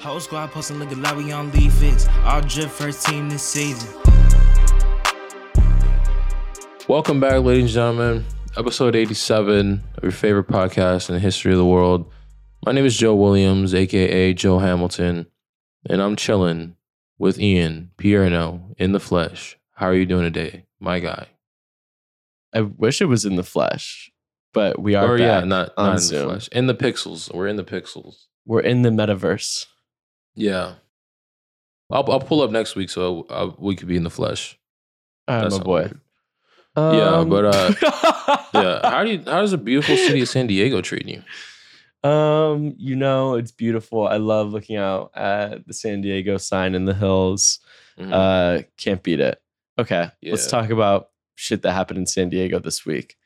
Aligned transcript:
Whole 0.00 0.20
squad 0.20 0.52
posting 0.52 0.78
look 0.78 0.96
like 0.96 1.16
we 1.16 1.32
on 1.32 1.50
League 1.50 1.72
Fits. 1.72 2.06
All 2.22 2.40
drip 2.40 2.70
first 2.70 3.04
team 3.04 3.28
this 3.28 3.42
season. 3.42 3.88
Welcome 6.86 7.18
back, 7.18 7.42
ladies 7.42 7.64
and 7.64 7.70
gentlemen. 7.70 8.24
Episode 8.56 8.94
87 8.94 9.82
of 9.96 10.02
your 10.04 10.12
favorite 10.12 10.46
podcast 10.46 11.08
in 11.08 11.16
the 11.16 11.20
history 11.20 11.50
of 11.50 11.58
the 11.58 11.66
world. 11.66 12.10
My 12.64 12.70
name 12.70 12.84
is 12.84 12.96
Joe 12.96 13.16
Williams, 13.16 13.74
aka 13.74 14.32
Joe 14.34 14.60
Hamilton, 14.60 15.26
and 15.90 16.00
I'm 16.00 16.14
chilling 16.14 16.76
with 17.18 17.40
Ian 17.40 17.90
Pierno 17.98 18.74
in 18.78 18.92
the 18.92 19.00
flesh. 19.00 19.58
How 19.72 19.86
are 19.86 19.94
you 19.94 20.06
doing 20.06 20.22
today, 20.22 20.66
my 20.78 21.00
guy? 21.00 21.26
I 22.54 22.60
wish 22.60 23.00
it 23.00 23.06
was 23.06 23.24
in 23.24 23.34
the 23.34 23.42
flesh, 23.42 24.12
but 24.54 24.80
we 24.80 24.94
are 24.94 25.14
or 25.14 25.18
back 25.18 25.26
yeah, 25.26 25.40
not, 25.44 25.72
not 25.76 25.94
in 25.94 25.98
Zoom. 25.98 26.18
the 26.20 26.28
flesh. 26.28 26.48
In 26.52 26.66
the 26.68 26.74
pixels. 26.74 27.34
We're 27.34 27.48
in 27.48 27.56
the 27.56 27.64
pixels. 27.64 28.26
We're 28.46 28.60
in 28.60 28.82
the 28.82 28.90
metaverse. 28.90 29.66
Yeah. 30.38 30.74
I'll, 31.90 32.04
I'll 32.10 32.20
pull 32.20 32.42
up 32.42 32.50
next 32.50 32.76
week 32.76 32.90
so 32.90 33.22
uh, 33.30 33.50
we 33.58 33.74
could 33.74 33.88
be 33.88 33.96
in 33.96 34.04
the 34.04 34.10
flesh. 34.10 34.58
I'm 35.26 35.52
a 35.52 35.58
boy. 35.58 35.80
weird. 35.82 36.00
Yeah, 36.76 37.16
Um, 37.16 37.28
but, 37.28 37.44
uh, 37.46 37.74
Yeah. 38.54 38.88
How 38.90 39.04
do 39.04 39.10
you 39.10 39.18
how 39.26 39.40
does 39.40 39.50
the 39.50 39.58
beautiful 39.58 39.96
city 39.96 40.20
of 40.22 40.28
San 40.28 40.46
Diego 40.46 40.80
treat 40.80 41.06
you? 41.08 41.22
um, 42.08 42.74
you 42.78 42.94
know, 42.94 43.34
it's 43.34 43.50
beautiful. 43.50 44.06
I 44.06 44.16
love 44.18 44.52
looking 44.52 44.76
out 44.76 45.10
at 45.16 45.66
the 45.66 45.72
San 45.74 46.00
Diego 46.00 46.36
sign 46.38 46.74
in 46.74 46.84
the 46.84 46.94
hills. 46.94 47.58
Mhm. 47.98 48.12
Uh, 48.12 48.62
can't 48.76 49.02
beat 49.02 49.18
it. 49.20 49.42
Okay, 49.78 50.08
let's 50.22 50.46
talk 50.46 50.70
about 50.70 51.08
shit 51.34 51.62
that 51.62 51.72
happened 51.72 51.98
in 51.98 52.06
San 52.06 52.28
Diego 52.28 52.58
this 52.60 52.86
week. 52.86 53.16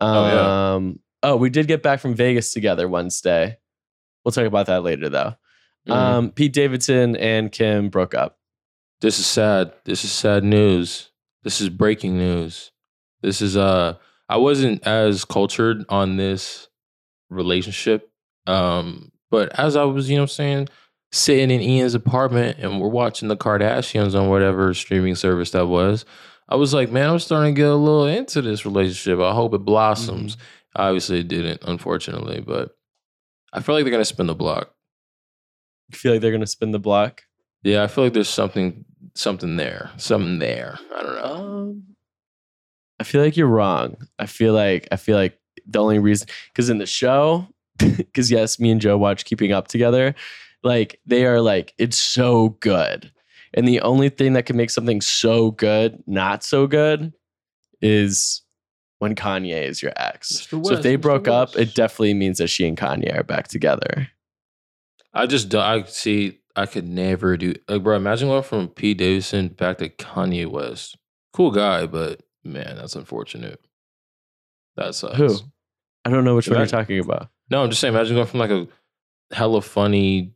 Um, 0.00 0.08
Oh, 0.10 0.26
yeah. 0.28 0.92
oh, 1.30 1.36
we 1.36 1.50
did 1.50 1.66
get 1.66 1.82
back 1.82 2.00
from 2.00 2.14
Vegas 2.14 2.52
together 2.52 2.88
Wednesday. 2.88 3.56
We'll 4.24 4.32
talk 4.32 4.46
about 4.46 4.66
that 4.66 4.82
later, 4.82 5.08
though. 5.08 5.34
Mhm. 5.86 5.92
Um, 5.92 6.30
Pete 6.32 6.52
Davidson 6.52 7.16
and 7.16 7.52
Kim 7.52 7.88
broke 7.90 8.14
up. 8.14 8.38
this 9.00 9.18
is 9.20 9.26
sad. 9.26 9.72
This 9.84 10.04
is 10.04 10.10
sad 10.10 10.42
news. 10.42 11.10
This 11.44 11.60
is 11.60 11.68
breaking 11.68 12.18
news. 12.18 12.72
This 13.22 13.40
is 13.40 13.56
uh 13.56 13.94
I 14.28 14.36
wasn't 14.38 14.84
as 14.86 15.24
cultured 15.24 15.84
on 15.88 16.16
this 16.16 16.68
relationship. 17.30 18.10
Um, 18.46 19.12
but 19.30 19.56
as 19.58 19.76
I 19.76 19.84
was, 19.84 20.08
you 20.10 20.16
know 20.16 20.22
what 20.22 20.30
I'm 20.30 20.34
saying, 20.34 20.68
sitting 21.12 21.50
in 21.50 21.60
Ian's 21.60 21.94
apartment 21.94 22.58
and 22.58 22.80
we're 22.80 22.88
watching 22.88 23.28
the 23.28 23.36
Kardashians 23.36 24.18
on 24.18 24.28
whatever 24.28 24.74
streaming 24.74 25.14
service 25.14 25.50
that 25.52 25.66
was, 25.66 26.04
I 26.48 26.56
was 26.56 26.74
like, 26.74 26.90
man, 26.90 27.08
I'm 27.10 27.18
starting 27.18 27.54
to 27.54 27.58
get 27.60 27.68
a 27.70 27.74
little 27.74 28.06
into 28.06 28.42
this 28.42 28.64
relationship. 28.66 29.20
I 29.20 29.32
hope 29.32 29.54
it 29.54 29.58
blossoms. 29.58 30.36
Obviously 30.74 31.20
it 31.20 31.28
didn't, 31.28 31.62
unfortunately, 31.64 32.40
but 32.40 32.74
I 33.52 33.60
feel 33.60 33.74
like 33.74 33.84
they're 33.84 33.92
gonna 33.92 34.04
spin 34.04 34.26
the 34.26 34.34
block. 34.34 34.72
You 35.90 35.98
feel 35.98 36.12
like 36.12 36.20
they're 36.20 36.32
gonna 36.32 36.46
spin 36.46 36.70
the 36.70 36.78
block? 36.78 37.22
Yeah, 37.62 37.82
I 37.82 37.86
feel 37.86 38.04
like 38.04 38.12
there's 38.12 38.28
something 38.28 38.84
something 39.14 39.56
there. 39.56 39.90
Something 39.96 40.38
there. 40.38 40.78
I 40.94 41.02
don't 41.02 41.14
know. 41.14 41.24
Um, 41.24 41.82
I 43.00 43.04
feel 43.04 43.22
like 43.22 43.36
you're 43.36 43.46
wrong. 43.46 43.96
I 44.18 44.26
feel 44.26 44.52
like 44.52 44.88
I 44.92 44.96
feel 44.96 45.16
like 45.16 45.38
the 45.66 45.80
only 45.80 45.98
reason 45.98 46.28
because 46.52 46.70
in 46.70 46.78
the 46.78 46.86
show, 46.86 47.46
because 47.78 48.30
yes, 48.30 48.58
me 48.58 48.70
and 48.70 48.80
Joe 48.80 48.96
watch 48.96 49.24
Keeping 49.24 49.52
Up 49.52 49.68
together. 49.68 50.14
Like 50.64 51.00
they 51.06 51.24
are 51.24 51.40
like 51.40 51.72
it's 51.78 51.96
so 51.96 52.50
good, 52.60 53.12
and 53.54 53.66
the 53.66 53.80
only 53.80 54.08
thing 54.08 54.32
that 54.32 54.46
can 54.46 54.56
make 54.56 54.70
something 54.70 55.00
so 55.00 55.52
good 55.52 56.02
not 56.06 56.42
so 56.42 56.66
good 56.66 57.12
is 57.80 58.42
when 58.98 59.14
Kanye 59.14 59.62
is 59.62 59.80
your 59.80 59.92
ex. 59.96 60.32
Mr. 60.32 60.66
so 60.66 60.72
if 60.74 60.82
they 60.82 60.96
Mr. 60.96 61.00
broke 61.00 61.28
up, 61.28 61.56
it 61.56 61.74
definitely 61.74 62.14
means 62.14 62.38
that 62.38 62.48
she 62.48 62.66
and 62.66 62.76
Kanye 62.76 63.16
are 63.16 63.22
back 63.22 63.46
together. 63.46 64.08
I 65.12 65.26
just 65.26 65.48
don't. 65.48 65.62
I 65.62 65.82
see. 65.84 66.40
I 66.54 66.66
could 66.66 66.86
never 66.86 67.36
do. 67.36 67.54
Like, 67.68 67.82
bro, 67.82 67.96
imagine 67.96 68.28
going 68.28 68.42
from 68.42 68.68
Pete 68.68 68.98
Davidson 68.98 69.48
back 69.48 69.78
to 69.78 69.88
Kanye 69.88 70.46
West. 70.46 70.96
Cool 71.32 71.50
guy, 71.50 71.86
but 71.86 72.22
man, 72.42 72.76
that's 72.76 72.96
unfortunate. 72.96 73.60
That 74.76 74.94
sucks. 74.94 75.16
Who? 75.16 75.36
I 76.04 76.10
don't 76.10 76.24
know 76.24 76.34
which 76.34 76.48
one 76.48 76.58
you're 76.58 76.66
talking 76.66 76.98
about. 76.98 77.30
No, 77.50 77.62
I'm 77.62 77.70
just 77.70 77.80
saying. 77.80 77.94
Imagine 77.94 78.16
going 78.16 78.26
from 78.26 78.40
like 78.40 78.50
a 78.50 78.66
hella 79.30 79.62
funny, 79.62 80.16
you 80.16 80.30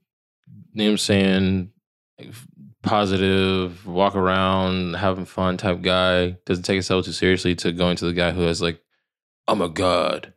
know 0.75 0.85
what 0.85 0.91
I'm 0.91 0.99
saying, 0.99 1.71
like, 2.19 2.35
positive, 2.83 3.87
walk 3.87 4.15
around, 4.15 4.95
having 4.95 5.25
fun 5.25 5.57
type 5.57 5.83
guy, 5.83 6.37
doesn't 6.47 6.65
take 6.65 6.75
himself 6.75 7.05
too 7.05 7.13
seriously, 7.13 7.55
to 7.57 7.73
going 7.73 7.97
to 7.97 8.05
the 8.05 8.13
guy 8.13 8.33
who 8.33 8.43
has 8.43 8.61
like, 8.61 8.81
I'm 9.49 9.63
a 9.63 9.69
god. 9.69 10.32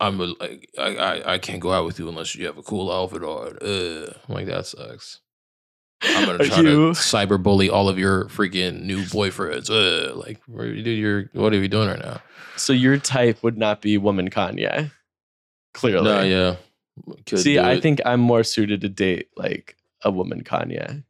I'm 0.00 0.20
a, 0.20 0.26
like 0.40 0.70
I, 0.78 0.96
I 0.96 1.32
I 1.34 1.38
can't 1.38 1.60
go 1.60 1.72
out 1.72 1.84
with 1.84 1.98
you 1.98 2.08
unless 2.08 2.34
you 2.34 2.46
have 2.46 2.58
a 2.58 2.62
cool 2.62 2.90
outfit 2.90 3.22
on. 3.22 3.58
Uh, 3.58 4.12
I'm 4.28 4.34
like 4.34 4.46
that 4.46 4.66
sucks. 4.66 5.20
I'm 6.02 6.26
gonna 6.26 6.38
try 6.44 6.62
to 6.62 6.90
cyberbully 6.92 7.70
all 7.70 7.88
of 7.88 7.98
your 7.98 8.26
freaking 8.26 8.82
new 8.82 9.02
boyfriends. 9.02 9.70
Uh, 9.70 10.14
like, 10.14 10.40
what 10.46 10.66
are? 10.66 10.74
You're 10.74 11.30
what 11.32 11.52
are 11.52 11.60
you 11.60 11.68
doing 11.68 11.88
right 11.88 11.98
now? 11.98 12.20
So 12.56 12.72
your 12.72 12.98
type 12.98 13.42
would 13.42 13.58
not 13.58 13.80
be 13.82 13.98
woman 13.98 14.30
Kanye. 14.30 14.90
Clearly. 15.74 16.04
No, 16.04 16.22
yeah. 16.22 16.56
Could 17.26 17.40
See, 17.40 17.58
I 17.58 17.74
it. 17.74 17.82
think 17.82 18.00
I'm 18.04 18.20
more 18.20 18.42
suited 18.42 18.80
to 18.80 18.88
date 18.88 19.28
like 19.36 19.76
a 20.02 20.10
woman 20.10 20.42
Kanye. 20.42 21.04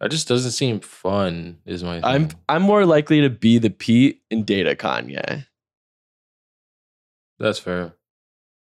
That 0.00 0.10
just 0.10 0.26
doesn't 0.26 0.50
seem 0.52 0.80
fun. 0.80 1.58
Is 1.64 1.84
my 1.84 1.96
thing. 1.96 2.04
I'm 2.04 2.28
I'm 2.48 2.62
more 2.62 2.84
likely 2.84 3.20
to 3.20 3.30
be 3.30 3.58
the 3.58 3.70
Pete 3.70 4.22
and 4.30 4.44
date 4.44 4.66
a 4.66 4.74
Kanye. 4.74 5.46
That's 7.42 7.58
fair. 7.58 7.92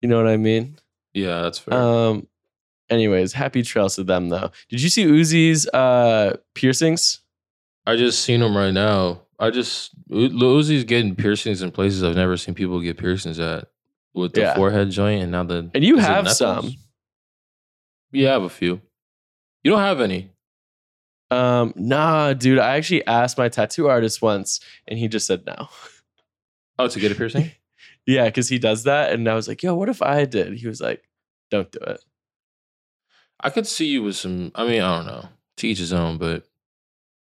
You 0.02 0.08
know 0.08 0.16
what 0.16 0.28
I 0.28 0.36
mean? 0.36 0.78
Yeah, 1.14 1.42
that's 1.42 1.58
fair. 1.58 1.74
Um 1.74 2.28
anyways, 2.88 3.32
happy 3.32 3.62
trails 3.64 3.96
to 3.96 4.04
them 4.04 4.28
though. 4.28 4.52
Did 4.68 4.80
you 4.80 4.88
see 4.88 5.04
Uzi's 5.04 5.66
uh 5.68 6.36
piercings? 6.54 7.20
I 7.86 7.96
just 7.96 8.22
seen 8.22 8.38
them 8.38 8.56
right 8.56 8.70
now. 8.72 9.22
I 9.40 9.50
just 9.50 9.90
U- 10.08 10.28
Uzi's 10.30 10.84
getting 10.84 11.16
piercings 11.16 11.60
in 11.60 11.72
places 11.72 12.04
I've 12.04 12.14
never 12.14 12.36
seen 12.36 12.54
people 12.54 12.80
get 12.80 12.96
piercings 12.98 13.40
at, 13.40 13.66
with 14.14 14.34
the 14.34 14.42
Yeah. 14.42 14.54
forehead 14.54 14.90
joint 14.90 15.22
and 15.24 15.32
now 15.32 15.42
the. 15.42 15.68
And 15.74 15.82
you 15.82 15.98
have 15.98 16.30
some. 16.30 16.72
You 18.12 18.26
have 18.28 18.44
a 18.44 18.48
few. 18.48 18.80
You 19.64 19.72
don't 19.72 19.80
have 19.80 20.00
any. 20.00 20.30
Um 21.32 21.72
nah, 21.74 22.32
dude, 22.34 22.60
I 22.60 22.76
actually 22.76 23.04
asked 23.08 23.38
my 23.38 23.48
tattoo 23.48 23.88
artist 23.88 24.22
once 24.22 24.60
and 24.86 24.98
he 25.00 25.08
just 25.08 25.26
said 25.26 25.44
no. 25.46 25.68
Oh, 26.78 26.86
to 26.88 27.00
get 27.00 27.10
a 27.10 27.14
piercing? 27.16 27.50
yeah, 28.06 28.28
cuz 28.30 28.48
he 28.48 28.58
does 28.58 28.84
that 28.84 29.12
and 29.12 29.28
I 29.28 29.34
was 29.34 29.48
like, 29.48 29.62
"Yo, 29.62 29.74
what 29.74 29.88
if 29.88 30.02
I 30.02 30.24
did?" 30.24 30.54
He 30.54 30.66
was 30.66 30.80
like, 30.80 31.02
"Don't 31.50 31.70
do 31.70 31.78
it." 31.80 32.04
I 33.40 33.50
could 33.50 33.66
see 33.66 33.86
you 33.86 34.02
with 34.02 34.16
some. 34.16 34.52
I 34.54 34.66
mean, 34.66 34.82
I 34.82 34.96
don't 34.96 35.06
know. 35.06 35.28
To 35.58 35.68
each 35.68 35.78
his 35.78 35.92
own, 35.92 36.18
but 36.18 36.44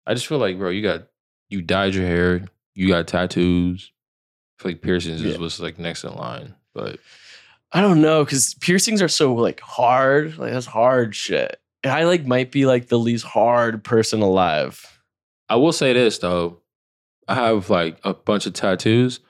I 0.06 0.14
just 0.14 0.26
feel 0.26 0.38
like, 0.38 0.58
bro, 0.58 0.70
you 0.70 0.82
got 0.82 1.08
you 1.48 1.62
dyed 1.62 1.94
your 1.94 2.06
hair, 2.06 2.46
you 2.74 2.88
got 2.88 3.06
tattoos. 3.06 3.92
I 4.58 4.62
feel 4.62 4.72
like 4.72 4.82
piercings 4.82 5.22
is 5.22 5.38
what's 5.38 5.60
like 5.60 5.78
next 5.78 6.04
in 6.04 6.14
line. 6.14 6.54
But 6.74 6.98
I 7.72 7.80
don't 7.80 8.00
know 8.00 8.24
because 8.24 8.54
piercings 8.54 9.02
are 9.02 9.08
so 9.08 9.34
like 9.34 9.60
hard. 9.60 10.38
Like 10.38 10.52
that's 10.52 10.66
hard 10.66 11.14
shit. 11.14 11.60
And 11.82 11.92
I 11.92 12.04
like 12.04 12.26
might 12.26 12.50
be 12.50 12.66
like 12.66 12.88
the 12.88 12.98
least 12.98 13.24
hard 13.24 13.84
person 13.84 14.22
alive. 14.22 15.00
I 15.48 15.56
will 15.56 15.72
say 15.72 15.92
this 15.92 16.18
though, 16.18 16.60
I 17.28 17.34
have 17.34 17.70
like 17.70 17.98
a 18.02 18.14
bunch 18.14 18.46
of 18.46 18.54
tattoos. 18.54 19.20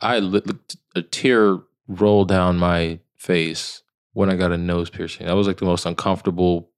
I 0.00 0.18
lit 0.18 0.76
a 0.94 1.02
tear 1.02 1.58
rolled 1.88 2.28
down 2.28 2.56
my 2.58 3.00
face 3.16 3.82
when 4.12 4.30
I 4.30 4.36
got 4.36 4.52
a 4.52 4.56
nose 4.58 4.90
piercing. 4.90 5.26
That 5.26 5.34
was 5.36 5.46
like 5.46 5.58
the 5.58 5.64
most 5.66 5.86
uncomfortable, 5.86 6.70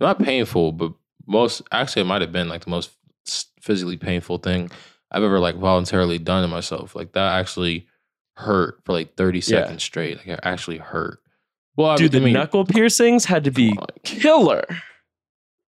not 0.00 0.18
painful, 0.22 0.72
but 0.72 0.92
most 1.26 1.62
actually 1.72 2.02
it 2.02 2.06
might 2.06 2.20
have 2.22 2.32
been 2.32 2.48
like 2.48 2.64
the 2.64 2.70
most 2.70 2.90
physically 3.60 3.96
painful 3.96 4.38
thing 4.38 4.70
I've 5.10 5.22
ever 5.22 5.38
like 5.38 5.56
voluntarily 5.56 6.18
done 6.18 6.42
to 6.42 6.48
myself. 6.48 6.94
Like 6.94 7.12
that 7.12 7.38
actually 7.38 7.86
hurt 8.36 8.80
for 8.84 8.92
like 8.92 9.16
30 9.16 9.38
Yeah. 9.38 9.42
seconds 9.42 9.82
straight. 9.82 10.18
Like 10.18 10.28
it 10.28 10.40
actually 10.42 10.78
hurt. 10.78 11.20
Well, 11.76 11.90
I- 11.90 11.96
Dude, 11.96 12.14
I 12.14 12.18
the 12.18 12.24
mean, 12.24 12.34
knuckle 12.34 12.64
piercings 12.64 13.24
had 13.26 13.44
to 13.44 13.50
be 13.50 13.76
killer. 14.04 14.64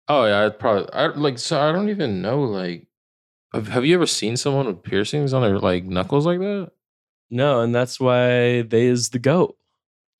Oh 0.09 0.25
yeah, 0.27 0.45
I'd 0.45 0.59
probably 0.59 0.93
I 0.93 1.07
like 1.09 1.39
so 1.39 1.61
I 1.61 1.73
don't 1.73 1.89
even 1.89 2.21
know 2.23 2.43
like 2.43 2.87
have, 3.53 3.69
have 3.69 3.85
you 3.85 3.95
ever 3.95 4.07
seen 4.07 4.37
someone 4.37 4.67
with 4.67 4.83
piercings 4.83 5.33
on 5.33 5.43
their 5.43 5.59
like 5.59 5.85
knuckles 5.85 6.27
like 6.27 6.39
that? 6.41 6.71
No, 7.31 7.61
and 7.61 7.75
that's 7.75 8.01
why 8.01 8.63
they 8.63 8.87
is 8.87 9.11
the 9.11 9.19
goat. 9.19 9.57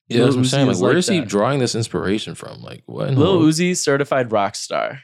Yeah, 0.07 0.23
that's 0.23 0.35
what 0.35 0.41
I'm 0.41 0.45
saying. 0.45 0.67
Like, 0.67 0.75
is 0.75 0.81
where 0.81 0.91
like 0.91 0.99
is 0.99 1.07
he 1.07 1.19
that. 1.19 1.27
drawing 1.29 1.59
this 1.59 1.75
inspiration 1.75 2.35
from? 2.35 2.61
Like, 2.61 2.83
what? 2.85 3.07
in 3.09 3.15
the 3.15 3.21
Lil 3.21 3.39
world? 3.39 3.49
Uzi, 3.49 3.75
certified 3.77 4.31
rock 4.31 4.55
star. 4.55 4.99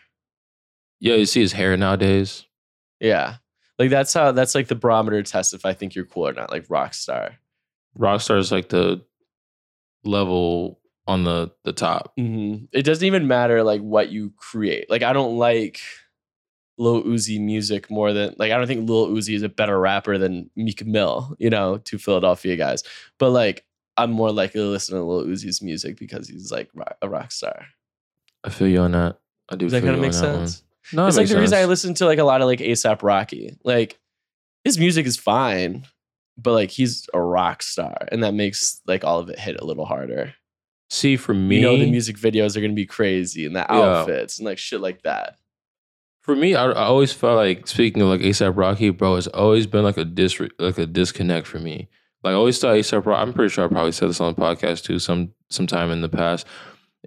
Yeah, 1.00 1.16
you 1.16 1.26
see 1.26 1.42
his 1.42 1.54
hair 1.54 1.76
nowadays. 1.78 2.46
Yeah, 3.00 3.36
like 3.78 3.90
that's 3.90 4.14
how 4.14 4.32
that's 4.32 4.56
like 4.56 4.68
the 4.68 4.76
barometer 4.76 5.22
test 5.24 5.54
if 5.54 5.66
I 5.66 5.74
think 5.74 5.96
you're 5.96 6.06
cool 6.06 6.28
or 6.28 6.34
not. 6.34 6.52
Like 6.52 6.66
rock 6.70 6.94
star. 6.94 7.38
Rockstar 7.98 8.38
is 8.40 8.52
like 8.52 8.70
the 8.70 9.02
level 10.04 10.80
on 11.06 11.24
the 11.24 11.52
the 11.64 11.74
top. 11.74 12.14
hmm 12.18 12.56
It 12.74 12.84
doesn't 12.84 13.06
even 13.06 13.28
matter 13.28 13.64
like 13.64 13.82
what 13.82 14.10
you 14.10 14.34
create. 14.38 14.90
Like 14.90 15.04
I 15.04 15.14
don't 15.14 15.38
like 15.38 15.80
Lil 16.78 17.04
Uzi 17.04 17.40
music 17.42 17.90
more 17.90 18.14
than 18.14 18.36
like 18.38 18.52
I 18.52 18.58
don't 18.58 18.68
think 18.68 18.88
Lil 18.90 19.08
Uzi 19.10 19.36
is 19.36 19.42
a 19.44 19.50
better 19.50 19.80
rapper 19.80 20.18
than 20.18 20.50
Meek 20.56 20.86
Mill, 20.86 21.36
you 21.40 21.50
know, 21.50 21.78
to 21.86 21.98
Philadelphia 21.98 22.56
guys. 22.56 22.84
But 23.18 23.32
like 23.32 23.66
I'm 23.98 24.12
more 24.12 24.32
likely 24.32 24.62
to 24.62 24.68
listen 24.68 24.96
to 24.96 25.04
Lil 25.04 25.26
Uzi's 25.26 25.62
music 25.62 25.98
because 25.98 26.28
he's 26.30 26.52
like 26.52 26.70
ro- 26.76 26.86
a 27.02 27.10
rock 27.10 27.32
star. 27.32 27.66
I 28.44 28.50
feel 28.50 28.68
you 28.68 28.80
on 28.82 28.92
that. 28.92 29.18
I 29.50 29.56
do. 29.56 29.66
Does 29.66 29.72
that 29.72 29.82
feel 29.82 29.94
kind 29.94 30.00
of 30.00 30.06
you 30.06 30.12
make 30.12 30.22
on 30.24 30.38
one. 30.40 30.48
sense? 30.48 30.64
No, 30.94 31.08
it's 31.08 31.18
it 31.18 31.20
like 31.20 31.24
makes 31.24 31.32
the 31.34 31.40
reason 31.40 31.58
I 31.58 31.66
listen 31.66 31.94
to 31.96 32.06
like 32.06 32.20
a 32.20 32.24
lot 32.24 32.42
of 32.42 32.48
like 32.48 32.60
ASAP 32.60 33.02
Rocky. 33.02 33.58
Like 33.64 34.00
his 34.64 34.78
music 34.78 35.06
is 35.08 35.18
fine, 35.18 35.86
but 36.38 36.54
like 36.54 36.70
he's 36.70 37.10
a 37.14 37.20
rock 37.20 37.64
star, 37.64 38.08
and 38.12 38.24
that 38.24 38.34
makes 38.36 38.82
like 38.86 39.04
all 39.04 39.20
of 39.20 39.30
it 39.30 39.40
hit 39.40 39.60
a 39.60 39.66
little 39.66 39.86
harder. 39.86 40.34
See, 40.90 41.18
for 41.18 41.34
me, 41.34 41.58
You 41.58 41.62
know, 41.64 41.78
the 41.78 41.90
music 41.90 42.18
videos 42.18 42.56
are 42.56 42.62
gonna 42.62 42.74
be 42.74 42.86
crazy, 42.86 43.46
and 43.46 43.56
the 43.56 43.66
Yeah. 43.68 43.76
outfits 43.76 44.38
and 44.38 44.46
like 44.46 44.58
shit 44.60 44.80
like 44.80 45.02
that. 45.02 45.38
For 46.28 46.36
me, 46.36 46.56
I, 46.56 46.66
I 46.66 46.84
always 46.84 47.14
felt 47.14 47.38
like 47.38 47.68
speaking 47.68 48.02
of 48.02 48.10
like 48.10 48.20
ASAP 48.20 48.58
Rocky, 48.58 48.90
bro, 48.90 49.16
it's 49.16 49.28
always 49.28 49.66
been 49.66 49.86
like 49.86 49.96
a 49.96 50.04
dis 50.04 50.38
like 50.60 50.78
a 50.78 50.86
disconnect 50.86 51.48
for 51.48 51.58
me. 51.58 51.88
Like 52.22 52.34
I 52.34 52.36
always 52.36 52.60
thought 52.60 52.76
ASAP 52.76 53.06
Rocky. 53.06 53.22
I'm 53.22 53.34
pretty 53.34 53.50
sure 53.54 53.64
I 53.64 53.70
probably 53.70 53.94
said 53.94 54.10
this 54.10 54.20
on 54.20 54.36
the 54.36 54.42
podcast 54.42 54.84
too, 54.84 55.00
some 55.00 55.32
sometime 55.50 55.90
in 55.90 56.02
the 56.02 56.10
past. 56.10 56.46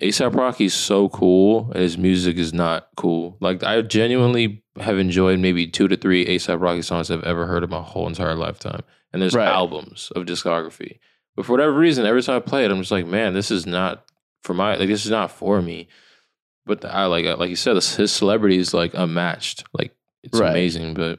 ASAP 0.01 0.35
Rocky's 0.35 0.73
so 0.73 1.11
cool, 1.11 1.71
and 1.75 1.83
his 1.83 1.99
music 1.99 2.39
is 2.39 2.55
not 2.55 2.89
cool. 2.97 3.37
Like 3.41 3.63
I 3.63 3.83
genuinely 3.83 4.65
have 4.81 4.99
enjoyed 4.99 5.39
maybe 5.39 5.67
two 5.67 5.87
to 5.89 5.99
three 5.99 6.25
ASAP 6.25 6.59
Rocky 6.59 6.81
songs 6.81 7.11
I've 7.11 7.23
ever 7.25 7.45
heard 7.47 7.63
in 7.63 7.69
my 7.69 7.83
whole 7.83 8.09
entire 8.09 8.35
lifetime, 8.37 8.81
and 9.13 9.21
there's 9.21 9.35
Right. 9.35 9.47
albums 9.47 10.11
of 10.17 10.25
discography. 10.25 10.99
But 11.37 11.45
for 11.45 11.53
whatever 11.53 11.75
reason, 11.75 12.07
every 12.07 12.23
time 12.23 12.37
I 12.37 12.41
play 12.41 12.65
it, 12.65 12.71
I'm 12.71 12.79
just 12.79 12.91
like, 12.91 13.07
man, 13.07 13.35
this 13.35 13.51
is 13.51 13.67
not 13.67 14.07
for 14.43 14.55
my 14.55 14.77
like 14.77 14.89
this 14.89 15.05
is 15.05 15.11
not 15.11 15.31
for 15.31 15.61
me. 15.61 15.89
But 16.71 16.83
the, 16.83 16.95
I 16.95 17.07
like 17.07 17.27
uh, 17.27 17.37
like 17.37 17.51
you 17.51 17.57
said, 17.57 17.75
his 17.75 18.13
celebrity 18.13 18.57
is 18.57 18.73
like 18.73 18.95
unmatched. 18.95 19.65
Like 19.73 19.93
it's 20.23 20.39
Right. 20.39 20.51
amazing, 20.51 20.95
but 20.95 21.19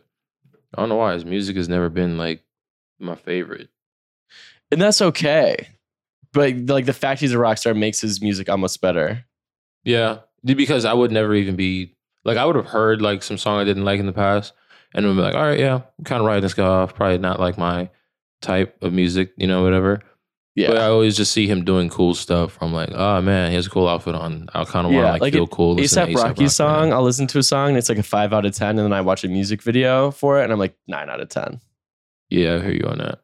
I 0.74 0.82
don't 0.82 0.88
know 0.88 0.96
why 0.96 1.12
his 1.12 1.26
music 1.26 1.58
has 1.58 1.68
never 1.68 1.90
been 1.90 2.18
like 2.18 2.42
my 3.02 3.16
favorite. 3.16 3.68
And 4.72 4.82
that's 4.82 5.02
okay. 5.02 5.68
But 6.32 6.56
like 6.70 6.86
the 6.86 6.94
fact 6.94 7.20
he's 7.20 7.34
a 7.34 7.38
rock 7.38 7.58
star 7.58 7.74
makes 7.74 8.00
his 8.00 8.22
music 8.22 8.48
almost 8.48 8.80
better. 8.80 9.26
Yeah, 9.84 10.20
because 10.46 10.86
I 10.86 10.94
would 10.94 11.12
never 11.12 11.36
even 11.36 11.58
be 11.58 11.98
like 12.24 12.38
I 12.38 12.46
would 12.46 12.56
have 12.56 12.68
heard 12.68 13.02
like 13.02 13.22
some 13.22 13.38
song 13.38 13.60
I 13.60 13.66
didn't 13.66 13.84
like 13.84 14.00
in 14.00 14.06
the 14.06 14.14
past, 14.14 14.54
and 14.94 15.06
would 15.06 15.16
be 15.18 15.22
like, 15.22 15.36
all 15.36 15.42
right, 15.44 15.60
yeah, 15.60 15.82
I'm 16.00 16.06
kind 16.06 16.22
of 16.22 16.28
writing 16.28 16.44
this 16.44 16.54
guy 16.54 16.64
off. 16.66 16.96
Probably 16.96 17.18
not 17.18 17.42
like 17.42 17.58
my 17.58 17.90
type 18.42 18.82
of 18.82 18.94
music, 18.94 19.34
you 19.36 19.48
know, 19.48 19.64
whatever. 19.64 20.00
Yeah. 20.56 20.68
But 20.68 20.78
I 20.80 20.86
always 20.88 21.16
just 21.16 21.32
see 21.32 21.48
him 21.48 21.64
doing 21.64 21.88
cool 21.90 22.14
stuff. 22.14 22.58
I'm 22.62 22.74
like, 22.74 22.90
oh 22.92 23.22
man, 23.22 23.50
he 23.52 23.56
has 23.56 23.68
a 23.68 23.70
cool 23.70 23.88
outfit 23.88 24.16
on. 24.16 24.50
I 24.54 24.66
kind 24.66 24.86
of 24.86 24.92
want 24.92 25.04
to 25.04 25.08
Yeah, 25.08 25.12
like, 25.14 25.22
like 25.22 25.34
feel 25.34 25.48
cool. 25.48 25.76
listening 25.76 26.16
ASAP 26.16 26.22
Rocky 26.24 26.48
song, 26.50 26.90
man. 26.90 26.94
I'll 26.94 27.04
listen 27.04 27.26
to 27.28 27.40
a 27.40 27.44
song 27.44 27.70
and 27.70 27.78
it's 27.78 27.88
like 27.88 27.98
a 27.98 28.04
five 28.04 28.34
out 28.34 28.46
of 28.46 28.54
10. 28.54 28.70
And 28.72 28.80
then 28.80 28.92
I 28.94 29.00
watch 29.02 29.24
a 29.24 29.30
music 29.30 29.62
video 29.62 30.12
for 30.12 30.40
it 30.42 30.44
and 30.44 30.52
I'm 30.52 30.60
like 30.60 30.76
nine 30.88 31.10
out 31.10 31.22
of 31.22 31.30
10. 31.30 31.62
Yeah, 32.30 32.56
I 32.56 32.60
hear 32.62 32.72
you 32.72 32.86
on 32.86 32.98
that. 32.98 33.20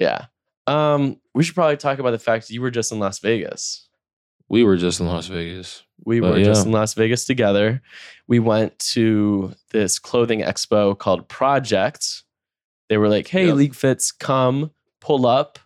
Yeah. 0.00 0.26
Um, 0.66 1.20
we 1.34 1.44
should 1.44 1.54
probably 1.54 1.76
talk 1.76 2.00
about 2.00 2.10
the 2.10 2.18
fact 2.18 2.50
you 2.50 2.60
were 2.60 2.72
just 2.72 2.90
in 2.90 2.98
Las 2.98 3.20
Vegas. 3.20 3.88
We 4.48 4.64
were 4.64 4.76
just 4.76 4.98
in 5.00 5.06
Las 5.06 5.26
Vegas. 5.28 5.84
We 6.04 6.18
But 6.20 6.32
were 6.34 6.42
just 6.44 6.66
in 6.66 6.72
Las 6.72 6.94
Vegas 6.94 7.24
together. 7.24 7.80
We 8.28 8.38
went 8.40 8.76
to 8.92 9.52
this 9.70 9.98
clothing 10.00 10.40
expo 10.40 10.98
called 10.98 11.28
Project. 11.28 12.24
They 12.88 12.96
were 12.98 13.08
like, 13.08 13.28
hey, 13.28 13.46
Yep. 13.46 13.54
League 13.54 13.74
Fits, 13.74 14.10
come 14.12 14.70
pull 15.00 15.26
up, 15.26 15.58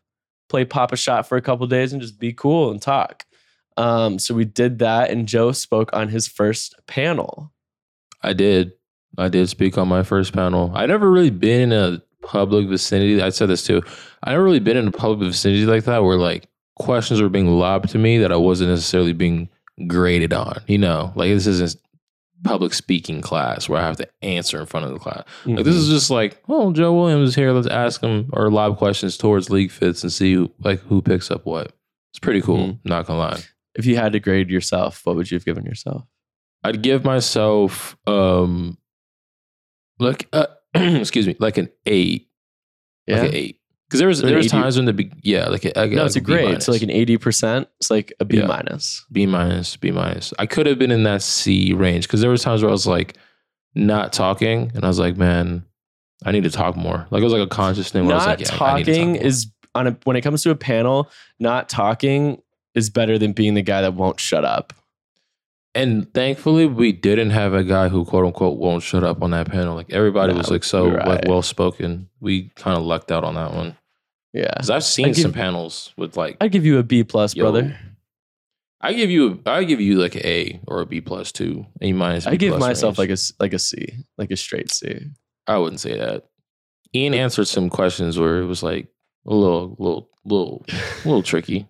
play 0.51 0.65
Papa 0.65 0.97
shot 0.97 1.27
for 1.27 1.39
a 1.39 1.43
couple 1.43 1.67
days 1.67 1.93
and 1.93 2.03
just 2.03 2.19
be 2.19 2.33
cool 2.33 2.71
and 2.71 2.83
talk. 2.83 3.25
Um, 3.77 4.19
so 4.19 4.35
we 4.35 4.45
did 4.45 4.81
that, 4.81 5.11
and 5.11 5.27
Joe 5.27 5.53
spoke 5.53 5.91
on 5.95 6.09
his 6.09 6.29
first 6.29 6.75
panel. 6.87 7.53
I 8.23 8.35
did. 8.35 8.73
I 9.17 9.29
did 9.29 9.49
speak 9.49 9.79
on 9.79 9.89
my 9.89 10.03
first 10.03 10.33
panel. 10.33 10.71
I 10.75 10.87
never 10.87 11.11
really 11.11 11.31
been 11.31 11.73
in 11.73 11.73
a 11.73 12.03
public 12.27 12.69
vicinity. 12.69 13.23
I 13.23 13.31
said 13.31 13.49
this 13.49 13.65
too. 13.65 13.83
I 14.23 14.33
never 14.33 14.45
really 14.45 14.61
been 14.61 14.77
in 14.77 14.89
a 14.89 14.93
public 14.93 15.31
vicinity 15.31 15.65
like 15.65 15.85
that 15.85 16.05
where 16.05 16.17
like 16.17 16.49
questions 16.77 17.21
were 17.23 17.29
being 17.29 17.49
lobbed 17.49 17.89
to 17.91 17.99
me 17.99 18.19
that 18.19 18.33
I 18.33 18.37
wasn't 18.37 18.71
necessarily 18.71 19.13
being 19.13 19.49
graded 19.87 20.33
on. 20.33 20.61
You 20.67 20.79
know, 20.79 21.13
like 21.17 21.31
this 21.31 21.47
isn't 21.47 21.81
public 22.43 22.73
speaking 22.75 23.21
class 23.21 23.69
where 23.69 23.81
I 23.81 23.87
have 23.87 23.97
to 23.99 24.09
answer 24.23 24.59
in 24.61 24.67
front 24.67 24.87
of 24.87 24.93
the 24.93 24.99
class. 24.99 25.25
Like 25.45 25.65
this 25.65 25.75
is 25.75 25.89
just 25.89 26.11
like, 26.11 26.43
oh, 26.49 26.73
Joe 26.73 26.95
Williams 26.95 27.31
is 27.31 27.35
here. 27.35 27.53
Let's 27.53 27.67
ask 27.67 28.01
him 28.01 28.31
or 28.33 28.51
lob 28.51 28.79
questions 28.79 29.17
towards 29.17 29.51
league 29.51 29.71
fits 29.71 30.03
and 30.03 30.13
see 30.13 30.33
who, 30.35 30.51
like 30.63 30.81
who 30.81 31.03
picks 31.03 31.31
up 31.31 31.45
what. 31.47 31.73
It's 32.13 32.19
pretty 32.19 32.41
cool. 32.41 32.59
Mhm. 32.69 32.79
Not 32.85 33.07
gonna 33.07 33.19
lie. 33.19 33.41
if 33.77 33.87
you 33.87 33.97
had 33.97 34.13
to 34.13 34.21
grade 34.21 34.51
yourself, 34.51 35.03
what 35.05 35.17
would 35.17 35.31
you 35.31 35.37
have 35.37 35.45
given 35.45 35.65
yourself? 35.65 36.05
I'd 36.65 36.83
give 36.83 37.05
myself 37.05 37.97
um 38.07 38.77
like 39.99 40.29
uh, 40.33 40.47
excuse 40.75 41.27
me, 41.27 41.37
like 41.39 41.57
an 41.59 41.69
eight. 41.87 42.29
Yeah. 43.07 43.21
Like 43.21 43.29
an 43.31 43.35
eight. 43.35 43.60
Because 43.91 43.99
there 43.99 44.09
was 44.09 44.21
there 44.23 44.37
was 44.37 44.47
80 44.47 44.51
times 44.63 44.77
when 44.77 44.85
the 44.87 44.93
be- 44.93 45.11
yeah, 45.23 45.49
like 45.49 45.65
a, 45.65 45.73
like 45.75 45.91
no, 45.91 46.03
a 46.03 46.07
it's 46.07 46.15
a 46.15 46.21
B 46.21 46.25
grade. 46.27 46.45
minus. 46.45 46.67
So 46.67 46.71
like 46.73 46.83
an 46.83 46.91
eighty 46.91 47.19
percent. 47.19 47.69
It's 47.81 47.91
like 47.91 48.13
a 48.21 48.25
B 48.25 48.39
Yeah. 48.39 48.47
minus. 48.47 49.05
B 49.11 49.27
minus, 49.27 49.77
B 49.77 49.91
minus. 49.91 50.33
I 50.39 50.47
could 50.47 50.67
have 50.67 50.79
been 50.79 50.93
in 50.93 51.03
that 51.03 51.23
C 51.23 51.73
range 51.75 52.07
because 52.07 52.21
there 52.21 52.31
was 52.31 52.43
times 52.43 52.63
where 52.63 52.69
I 52.69 52.73
was 52.73 52.87
like 52.87 53.17
not 53.75 54.13
talking 54.13 54.71
and 54.77 54.85
I 54.85 54.87
was 54.89 55.01
like, 55.01 55.17
man, 55.17 55.65
I 56.25 56.31
need 56.31 56.45
to 56.45 56.51
talk 56.51 56.77
more. 56.77 57.09
Like 57.11 57.21
it 57.21 57.25
was 57.25 57.33
like 57.33 57.43
a 57.43 57.49
conscious 57.49 57.91
thing 57.91 58.07
where 58.07 58.15
I 58.15 58.19
was 58.19 58.27
like, 58.27 58.41
yeah, 58.41 58.47
I 58.65 58.77
need 58.77 58.85
to 58.87 58.93
talk 58.93 58.99
talking 59.01 59.13
more. 59.15 59.23
is 59.23 59.47
on 59.75 59.87
a 59.89 59.97
when 60.05 60.15
it 60.17 60.21
comes 60.21 60.45
to 60.45 60.51
a 60.51 60.57
panel. 60.57 61.11
Not 61.41 61.69
talking 61.69 62.41
is 62.77 62.91
better 62.91 63.19
than 63.19 63.33
being 63.33 63.55
the 63.55 63.63
guy 63.63 63.81
that 63.83 63.95
won't 63.95 64.21
shut 64.21 64.45
up. 64.45 64.73
And 65.75 66.13
thankfully, 66.15 66.67
we 66.67 66.91
didn't 66.91 67.31
have 67.31 67.55
a 67.55 67.63
guy 67.63 67.89
who 67.89 68.05
quote 68.05 68.25
unquote 68.27 68.59
won't 68.59 68.83
shut 68.83 69.05
up 69.05 69.23
on 69.23 69.31
that 69.31 69.49
panel. 69.49 69.77
Like 69.77 69.91
everybody 69.93 70.33
No, 70.33 70.39
was 70.39 70.51
like 70.51 70.65
so 70.65 70.87
you're 70.87 70.99
like 70.99 71.27
well 71.29 71.43
spoken. 71.43 72.09
We 72.21 72.51
kind 72.57 72.77
of 72.77 72.83
lucked 72.85 73.13
out 73.13 73.23
on 73.25 73.35
that 73.37 73.55
one. 73.55 73.77
Yeah, 74.33 74.51
Because 74.55 74.71
I've 74.71 74.85
seen 74.85 75.07
give- 75.09 75.17
some 75.19 75.33
panels 75.33 75.93
with 75.97 76.17
like 76.17 76.37
I'd 76.41 76.53
give 76.53 76.65
you 76.65 76.79
a 76.79 76.83
B 76.83 77.03
plus, 77.05 77.35
Yo, 77.35 77.45
brother. 77.45 77.77
I 78.81 78.93
give 78.95 79.11
you 79.11 79.43
I 79.45 79.65
give 79.65 79.81
you 79.81 79.97
like 79.99 80.15
an 80.15 80.23
A 80.25 80.61
or 80.67 80.81
a 80.81 80.87
B 80.87 81.01
plus 81.01 81.33
two, 81.33 81.67
A 81.83 81.93
minus. 81.93 82.27
I 82.27 82.37
give 82.37 82.59
myself 82.59 82.97
like 82.99 83.09
range. 83.09 83.19
a 83.19 83.23
s- 83.23 83.33
like 83.39 83.53
a 83.53 83.59
C, 83.59 83.93
like 84.17 84.31
a 84.31 84.37
straight 84.37 84.71
C. 84.71 85.01
I 85.47 85.59
wouldn't 85.59 85.81
say 85.81 85.99
that. 85.99 86.25
Ian 86.95 87.15
answered 87.15 87.47
some 87.49 87.69
questions 87.71 88.19
where 88.19 88.41
it 88.41 88.47
was 88.47 88.63
like 88.63 88.89
a 89.27 89.35
little, 89.35 89.77
little, 89.79 90.09
little, 90.25 90.65
little 91.05 91.23
tricky, 91.23 91.67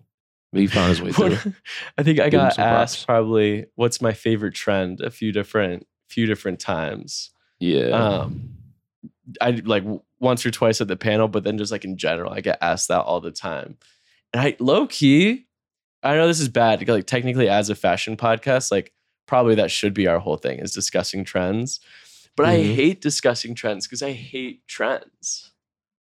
but 0.53 0.61
he 0.61 0.67
found 0.67 0.89
his 0.89 1.01
way 1.01 1.11
through. 1.11 1.37
I 1.97 2.03
think 2.03 2.19
I 2.19 2.29
Give 2.29 2.39
got 2.39 2.57
asked 2.59 2.97
props. 2.97 3.05
probably 3.05 3.65
what's 3.75 4.01
my 4.01 4.13
favorite 4.13 4.53
trend 4.53 5.01
a 5.01 5.09
few 5.11 5.31
different 5.31 5.85
few 6.09 6.25
different 6.27 6.59
times. 6.59 7.31
Yeah, 7.59 7.87
Um, 7.89 8.49
I 9.39 9.51
like 9.65 9.83
once 10.19 10.45
or 10.45 10.51
twice 10.51 10.81
at 10.81 10.87
the 10.87 10.95
panel, 10.97 11.27
but 11.27 11.43
then 11.43 11.57
just 11.57 11.71
like 11.71 11.85
in 11.85 11.97
general, 11.97 12.31
I 12.33 12.41
get 12.41 12.57
asked 12.61 12.87
that 12.87 13.01
all 13.01 13.21
the 13.21 13.31
time. 13.31 13.77
And 14.33 14.41
I 14.41 14.55
low 14.59 14.87
key, 14.87 15.47
I 16.03 16.15
know 16.15 16.27
this 16.27 16.39
is 16.39 16.49
bad. 16.49 16.87
Like 16.87 17.05
technically, 17.05 17.47
as 17.49 17.69
a 17.69 17.75
fashion 17.75 18.17
podcast, 18.17 18.71
like 18.71 18.93
probably 19.27 19.55
that 19.55 19.71
should 19.71 19.93
be 19.93 20.07
our 20.07 20.19
whole 20.19 20.37
thing 20.37 20.59
is 20.59 20.73
discussing 20.73 21.23
trends. 21.23 21.79
But 22.35 22.45
I 22.47 22.57
Mhm. 22.59 22.75
hate 22.75 23.01
discussing 23.01 23.55
trends 23.55 23.85
because 23.87 24.01
I 24.01 24.11
hate 24.13 24.65
trends. 24.67 25.51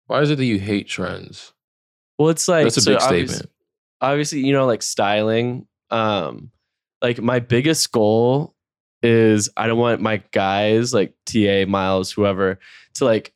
why 0.08 0.22
is 0.22 0.30
it 0.30 0.36
that 0.36 0.46
you 0.46 0.60
hate 0.60 0.88
trends? 0.88 1.54
Well, 2.20 2.30
it's 2.30 2.48
like 2.48 2.66
That's 2.66 2.78
a 2.78 2.82
so 2.82 2.92
big 2.94 3.02
obvious- 3.02 3.32
statement. 3.32 3.52
obviously 4.02 4.40
you 4.46 4.52
know 4.52 4.66
like 4.66 4.82
styling 4.82 5.66
um 5.90 6.52
like 7.02 7.22
my 7.22 7.40
biggest 7.40 7.90
goal 7.94 8.53
is 9.04 9.50
i 9.58 9.68
don't 9.68 9.78
want 9.78 10.02
my 10.02 10.18
guys 10.32 10.94
like 10.94 11.14
ta 11.26 11.66
miles 11.68 12.12
whoever 12.12 12.58
to 12.96 13.04
like 13.06 13.34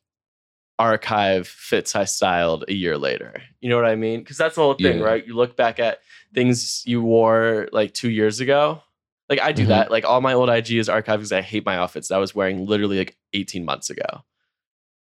archive 0.78 1.46
fits 1.46 1.94
i 1.96 2.04
styled 2.04 2.64
a 2.68 2.72
year 2.72 2.96
later. 2.96 3.42
You 3.60 3.68
know 3.68 3.76
what 3.76 3.84
i 3.84 3.96
mean? 3.96 4.20
Because 4.20 4.36
that's 4.38 4.54
the 4.54 4.62
whole 4.62 4.74
thing 4.74 4.98
Yeah. 4.98 5.04
right? 5.04 5.26
You 5.26 5.34
look 5.34 5.56
back 5.56 5.78
at 5.80 5.98
things 6.34 6.82
you 6.86 7.02
wore 7.02 7.68
like 7.72 7.92
two 7.94 8.10
years 8.10 8.38
ago. 8.40 8.80
Like 9.28 9.40
i 9.40 9.52
do 9.52 9.64
Mhm. 9.64 9.68
that. 9.68 9.90
Like 9.90 10.04
all 10.04 10.20
my 10.20 10.32
old 10.34 10.48
ig 10.50 10.70
is 10.70 10.88
archived 10.88 11.16
because 11.18 11.32
i 11.32 11.42
hate 11.42 11.66
my 11.66 11.76
outfits. 11.76 12.08
That 12.08 12.14
i 12.14 12.18
was 12.18 12.34
wearing 12.34 12.64
literally 12.64 12.98
like 12.98 13.16
18 13.32 13.64
months 13.64 13.90
ago. 13.90 14.24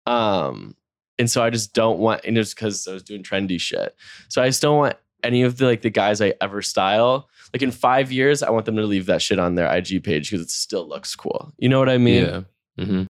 Um 0.06 0.76
and 1.18 1.30
so 1.30 1.42
i 1.44 1.50
just 1.50 1.74
don't 1.74 2.00
want 2.00 2.26
and 2.26 2.38
it's 2.38 2.54
because 2.54 2.88
i 2.88 2.94
was 2.94 3.04
doing 3.04 3.24
trendy 3.24 3.60
shit. 3.60 3.96
So 4.28 4.42
i 4.42 4.48
just 4.48 4.62
don't 4.62 4.78
want 4.78 4.98
any 5.24 5.42
of 5.44 5.58
the 5.58 5.66
like 5.66 5.82
the 5.82 5.90
guys 5.90 6.22
I 6.22 6.34
ever 6.42 6.62
style. 6.62 7.30
Like 7.54 7.62
in 7.62 7.72
five 7.72 8.12
years, 8.12 8.42
I 8.44 8.50
want 8.50 8.66
them 8.66 8.76
to 8.78 8.84
leave 8.86 9.06
that 9.08 9.22
shit 9.22 9.40
on 9.40 9.56
their 9.56 9.72
IG 9.72 10.04
page 10.04 10.30
because 10.32 10.46
it 10.46 10.50
still 10.52 10.88
looks 10.88 11.16
cool. 11.16 11.54
You 11.58 11.70
know 11.70 11.80
what 11.80 11.90
I 11.90 11.98
mean? 11.98 12.26
yeah, 12.26 12.42
hmm 12.86 13.04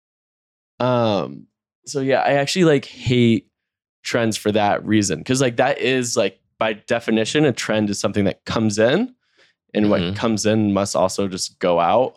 Um. 0.84 1.46
So 1.86 2.00
yeah, 2.00 2.20
I 2.20 2.32
actually 2.34 2.64
like 2.66 2.84
hate 2.84 3.48
trends 4.04 4.36
for 4.36 4.52
that 4.52 4.84
reason 4.84 5.18
because 5.18 5.40
like 5.40 5.56
that 5.56 5.78
is 5.78 6.16
like 6.16 6.38
by 6.58 6.74
definition 6.74 7.44
a 7.44 7.52
trend 7.52 7.90
is 7.90 7.98
something 7.98 8.24
that 8.24 8.44
comes 8.44 8.78
in, 8.78 9.14
and 9.74 9.90
what 9.90 10.00
Mhm. 10.00 10.16
comes 10.16 10.46
in 10.46 10.72
must 10.72 10.94
also 10.96 11.28
just 11.28 11.58
go 11.58 11.80
out. 11.80 12.14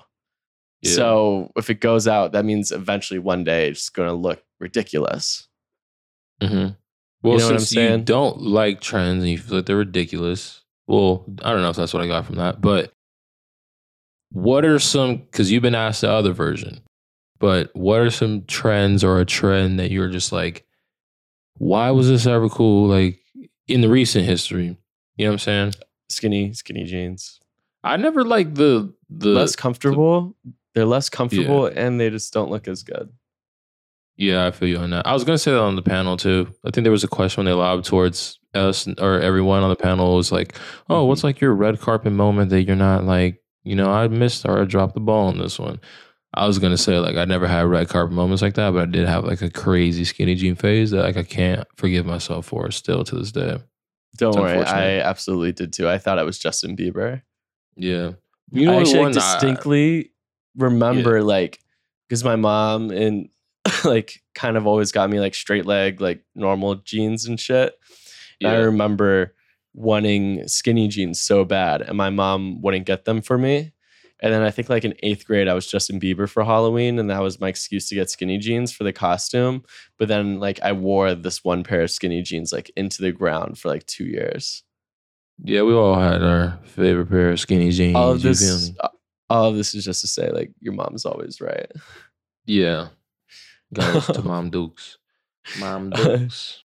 Yeah. 0.82 0.94
So 0.94 1.52
if 1.56 1.70
it 1.70 1.80
goes 1.80 2.08
out, 2.08 2.32
that 2.34 2.44
means 2.46 2.72
eventually 2.72 3.20
one 3.20 3.44
day 3.44 3.70
it's 3.70 3.90
going 3.90 4.10
to 4.10 4.16
look 4.16 4.44
ridiculous. 4.60 5.48
hmm 6.42 6.70
Well, 7.24 7.34
you 7.34 7.40
know 7.40 7.46
what 7.46 7.54
I'm 7.54 7.60
since 7.60 7.74
you 7.74 7.82
saying? 7.82 8.04
don't 8.06 8.42
like 8.42 8.82
trends 8.82 9.24
and 9.24 9.32
you 9.32 9.38
feel 9.38 9.58
like 9.58 9.66
they're 9.68 9.76
ridiculous, 9.76 10.62
well, 10.88 11.26
I 11.44 11.52
don't 11.52 11.62
know 11.62 11.70
if 11.70 11.76
that's 11.76 11.94
what 11.94 12.04
I 12.04 12.08
got 12.08 12.26
from 12.26 12.36
that, 12.36 12.62
but 12.62 12.92
what 14.32 14.66
are 14.66 14.80
some? 14.80 15.18
Because 15.18 15.52
you've 15.52 15.62
been 15.62 15.76
asked 15.76 16.02
the 16.02 16.10
other 16.10 16.34
version, 16.34 16.82
but 17.40 17.70
what 17.74 18.00
are 18.00 18.10
some 18.10 18.46
trends 18.46 19.04
or 19.04 19.20
a 19.20 19.26
trend 19.26 19.80
that 19.80 19.92
you're 19.92 20.10
just 20.10 20.32
like, 20.32 20.66
why 21.58 21.92
was 21.92 22.08
this 22.08 22.26
ever 22.26 22.50
cool? 22.50 22.88
Like 22.88 23.20
in 23.68 23.82
the 23.82 23.90
recent 23.90 24.26
history, 24.26 24.78
you 25.18 25.26
know 25.26 25.32
what 25.32 25.34
I'm 25.34 25.40
saying? 25.40 25.74
Skinny, 26.10 26.54
skinny 26.54 26.86
jeans. 26.86 27.40
I 27.84 27.98
never 27.98 28.24
like 28.24 28.56
the 28.56 28.94
the 29.10 29.30
less 29.30 29.56
comfortable. 29.56 30.36
They're 30.74 30.86
less 30.86 31.10
comfortable 31.10 31.66
and 31.66 32.00
they 32.00 32.10
just 32.10 32.32
don't 32.34 32.50
look 32.50 32.68
as 32.68 32.84
good. 32.84 33.12
Yeah, 34.18 34.46
I 34.46 34.52
feel 34.52 34.70
you 34.70 34.78
on 34.78 34.92
that. 34.92 35.08
I 35.08 35.14
was 35.14 35.24
gonna 35.24 35.38
say 35.38 35.52
that 35.52 35.60
on 35.62 35.76
the 35.76 35.82
panel 35.82 36.18
too. 36.18 36.48
I 36.66 36.70
think 36.72 36.84
there 36.84 36.92
was 36.92 37.04
a 37.04 37.08
question 37.08 37.42
when 37.42 37.46
they 37.46 37.54
lobbed 37.58 37.86
towards 37.86 38.40
us 38.54 38.88
or 39.00 39.20
everyone 39.20 39.64
on 39.64 39.70
the 39.70 39.76
panel 39.76 40.16
was 40.16 40.32
like, 40.32 40.56
"Oh, 40.90 40.96
Mm-hmm. 41.02 41.08
what's 41.08 41.24
like 41.24 41.42
your 41.42 41.54
red 41.54 41.80
carpet 41.80 42.12
moment 42.14 42.50
that 42.52 42.64
you're 42.64 42.76
not 42.76 43.04
like, 43.06 43.42
you 43.64 43.76
know, 43.76 43.90
I 43.92 44.08
missed 44.10 44.46
or 44.46 44.62
I 44.62 44.66
dropped 44.66 44.94
the 44.94 45.00
ball 45.00 45.28
on 45.28 45.38
this 45.40 45.58
one." 45.58 45.80
I 46.34 46.46
was 46.48 46.60
gonna 46.60 46.78
say 46.78 46.98
like 47.00 47.16
I 47.18 47.26
never 47.26 47.48
had 47.48 47.66
red 47.66 47.90
carpet 47.90 48.14
moments 48.14 48.42
like 48.42 48.54
that, 48.56 48.72
but 48.72 48.84
I 48.84 48.92
did 48.92 49.08
have 49.08 49.26
like 49.26 49.42
a 49.42 49.50
crazy 49.50 50.06
skinny 50.06 50.36
jean 50.36 50.56
phase 50.56 50.92
that 50.92 51.04
like 51.04 51.18
I 51.18 51.24
can't 51.24 51.68
forgive 51.78 52.06
myself 52.06 52.46
for 52.46 52.70
still 52.72 53.04
to 53.06 53.16
this 53.16 53.32
day. 53.32 53.58
Don't 54.18 54.30
It's 54.30 54.38
worry, 54.38 54.58
I 54.64 55.00
absolutely 55.00 55.52
did 55.54 55.74
too. 55.74 55.90
I 55.90 55.98
thought 55.98 56.20
it 56.20 56.26
was 56.26 56.38
Justin 56.40 56.76
Bieber. 56.78 57.22
Yeah, 57.76 58.12
you 58.52 58.70
I 58.70 58.74
what 58.76 58.82
actually 58.82 59.00
one 59.00 59.12
I- 59.12 59.14
distinctly 59.14 60.12
remember 60.56 61.24
like 61.24 61.60
because 62.08 62.24
my 62.24 62.36
mom 62.36 62.92
and 62.92 63.30
like 63.86 64.22
kind 64.36 64.58
of 64.58 64.68
always 64.68 64.92
got 64.92 65.10
me 65.10 65.20
like 65.20 65.36
straight 65.36 65.66
leg, 65.66 66.02
like 66.02 66.24
normal 66.36 66.76
jeans 66.76 67.26
and 67.26 67.40
shit. 67.40 67.74
And 68.42 68.50
I 68.50 68.56
remember 68.66 69.36
wanting 69.74 70.48
skinny 70.48 70.88
jeans 70.88 71.22
so 71.22 71.46
bad, 71.46 71.82
and 71.82 71.96
my 71.98 72.10
mom 72.10 72.62
wouldn't 72.62 72.86
get 72.86 73.06
them 73.06 73.22
for 73.22 73.38
me. 73.38 73.72
And 74.24 74.32
then 74.32 74.44
I 74.44 74.52
think 74.52 74.70
like 74.70 74.86
in 74.86 74.94
eighth 75.02 75.26
grade, 75.26 75.48
I 75.48 75.54
was 75.54 75.66
Justin 75.66 76.00
Bieber 76.00 76.30
for 76.30 76.44
Halloween, 76.44 77.00
and 77.00 77.10
that 77.10 77.22
was 77.22 77.40
my 77.40 77.48
excuse 77.48 77.88
to 77.90 77.96
get 77.96 78.10
skinny 78.10 78.38
jeans 78.38 78.72
for 78.72 78.84
the 78.84 78.94
costume. 78.94 79.64
But 79.98 80.08
then 80.08 80.40
like 80.40 80.60
I 80.62 80.74
wore 80.74 81.16
this 81.16 81.44
one 81.44 81.64
pair 81.64 81.82
of 81.82 81.92
skinny 81.92 82.22
jeans 82.22 82.52
like 82.54 82.72
into 82.76 83.02
the 83.02 83.12
ground 83.12 83.58
for 83.58 83.70
like 83.70 83.86
two 83.88 84.06
years. 84.06 84.64
yeah, 85.44 85.64
we 85.64 85.74
all 85.74 85.96
had 86.00 86.24
our 86.24 86.60
favorite 86.64 87.10
pair 87.10 87.32
of 87.32 87.40
skinny 87.40 87.72
jeans. 87.72 87.96
all 87.96 88.12
of 88.12 88.22
this, 88.22 88.72
uh, 88.80 88.90
all 89.30 89.50
of 89.50 89.56
this 89.56 89.74
is 89.74 89.86
just 89.86 90.02
to 90.02 90.08
say 90.08 90.30
like 90.30 90.52
your 90.60 90.74
mom's 90.74 91.06
always 91.06 91.42
right. 91.42 91.72
Yeah, 92.46 92.90
gotta 93.74 94.22
Mom 94.26 94.50
Dukes. 94.50 94.98
Mom 95.60 95.90
Dukes. 95.96 96.64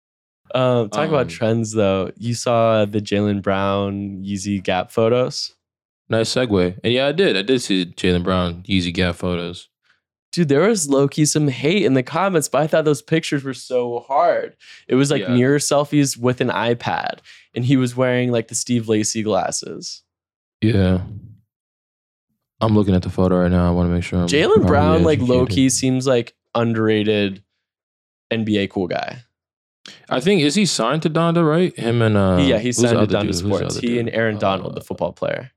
Um, 0.55 0.91
talk 0.91 1.09
about 1.09 1.23
Um, 1.23 1.29
trends 1.29 1.73
though. 1.73 2.11
You 2.19 2.35
saw 2.35 2.85
the 2.85 3.01
Jaylen 3.01 3.41
Brown 3.43 4.23
Yeezy 4.23 4.63
Gap 4.63 4.91
photos. 4.91 5.55
Nice 6.09 6.35
segue. 6.35 6.79
And 6.85 6.93
yeah, 6.93 7.07
I 7.07 7.13
did. 7.13 7.37
I 7.37 7.43
did 7.43 7.63
see 7.63 7.87
Jaylen 7.87 8.23
Brown 8.23 8.63
Yeezy 8.65 8.93
Gap 8.93 9.15
photos. 9.17 9.69
Dude, 10.31 10.49
there 10.49 10.67
was 10.69 10.89
low 10.89 11.09
key 11.09 11.25
some 11.27 11.49
hate 11.49 11.85
in 11.85 11.95
the 11.95 12.03
comments, 12.03 12.49
but 12.49 12.63
I 12.63 12.67
thought 12.67 12.85
those 12.87 13.03
pictures 13.03 13.45
were 13.45 13.53
so 13.55 14.01
hard. 14.09 14.57
It 14.89 14.95
was 14.95 15.11
like 15.11 15.23
Yeah. 15.23 15.35
mirror 15.35 15.59
selfies 15.59 16.17
with 16.19 16.41
an 16.41 16.49
iPad, 16.49 17.19
and 17.55 17.65
he 17.65 17.77
was 17.77 17.95
wearing 17.97 18.31
like 18.33 18.49
the 18.49 18.55
Steve 18.55 18.89
Lacy 18.89 19.23
glasses. 19.23 20.03
Yeah. 20.63 21.03
I'm 22.61 22.75
looking 22.75 22.95
at 22.95 23.03
the 23.03 23.11
photo 23.11 23.41
right 23.41 23.51
now. 23.51 23.67
I 23.67 23.71
want 23.73 23.89
to 23.89 23.93
make 23.95 24.05
sure. 24.05 24.25
Jaylen 24.27 24.67
Brown, 24.67 25.03
like 25.03 25.21
low 25.21 25.47
key, 25.47 25.69
seems 25.69 26.07
like 26.07 26.35
underrated 26.55 27.43
NBA 28.33 28.71
cool 28.71 28.87
guy. 28.89 29.23
I 30.09 30.21
think 30.21 30.43
is 30.43 30.55
he 30.55 30.65
signed 30.67 31.03
to 31.03 31.11
Donda, 31.11 31.47
right? 31.47 31.77
Him 31.79 32.03
and 32.03 32.17
uh 32.17 32.39
yeah, 32.41 32.59
he's 32.59 32.79
signed 32.79 32.99
to 32.99 33.07
Donda 33.17 33.23
dude? 33.27 33.35
Sports. 33.37 33.79
He 33.79 33.99
and? 33.99 34.09
Aaron 34.11 34.39
Donald, 34.39 34.75
the 34.77 34.81
Uh, 34.81 34.85
football 34.85 35.13
player. 35.13 35.51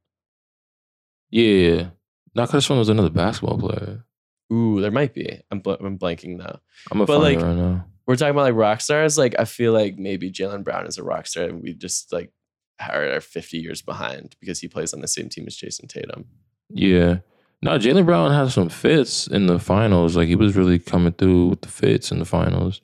Yeah. 1.29 1.89
Not 2.33 2.47
because 2.49 2.69
one 2.69 2.79
was 2.79 2.89
another 2.89 3.09
basketball 3.09 3.57
player. 3.57 4.03
Ooh, 4.51 4.81
there 4.81 4.91
might 4.91 5.13
be. 5.13 5.41
I'm 5.51 5.59
bl- 5.59 5.71
I'm 5.79 5.97
blanking 5.97 6.37
though. 6.37 6.59
I'm 6.91 6.97
gonna 6.99 7.05
But, 7.05 7.19
like, 7.19 7.39
right 7.39 7.55
now. 7.55 7.85
we're 8.05 8.15
talking 8.15 8.31
about 8.31 8.43
like 8.43 8.53
rock 8.55 8.81
stars. 8.81 9.17
Like 9.17 9.35
I 9.39 9.45
feel 9.45 9.73
like 9.73 9.97
maybe 9.97 10.31
Jaylen 10.31 10.63
Brown 10.63 10.85
is 10.85 10.97
a 10.97 11.03
rock 11.03 11.27
star, 11.27 11.45
and 11.45 11.61
we 11.61 11.73
just 11.73 12.11
like 12.13 12.31
are 12.79 13.21
50 13.21 13.57
years 13.57 13.81
behind 13.81 14.35
because 14.41 14.59
he 14.59 14.67
plays 14.67 14.93
on 14.93 15.01
the 15.01 15.07
same 15.07 15.29
team 15.29 15.45
as 15.47 15.55
Jayson 15.55 15.87
Tatum. 15.87 16.25
Yeah. 16.69 17.19
No, 17.65 17.77
Jaylen 17.77 18.05
Brown 18.05 18.31
has 18.31 18.53
some 18.53 18.69
fits 18.69 19.27
in 19.27 19.48
the 19.48 19.60
finals. 19.60 20.15
Like 20.15 20.27
he 20.27 20.36
was 20.36 20.55
really 20.55 20.79
coming 20.79 21.13
through 21.13 21.48
with 21.48 21.62
the 21.62 21.67
fits 21.67 22.12
in 22.12 22.19
the 22.19 22.25
finals. 22.25 22.81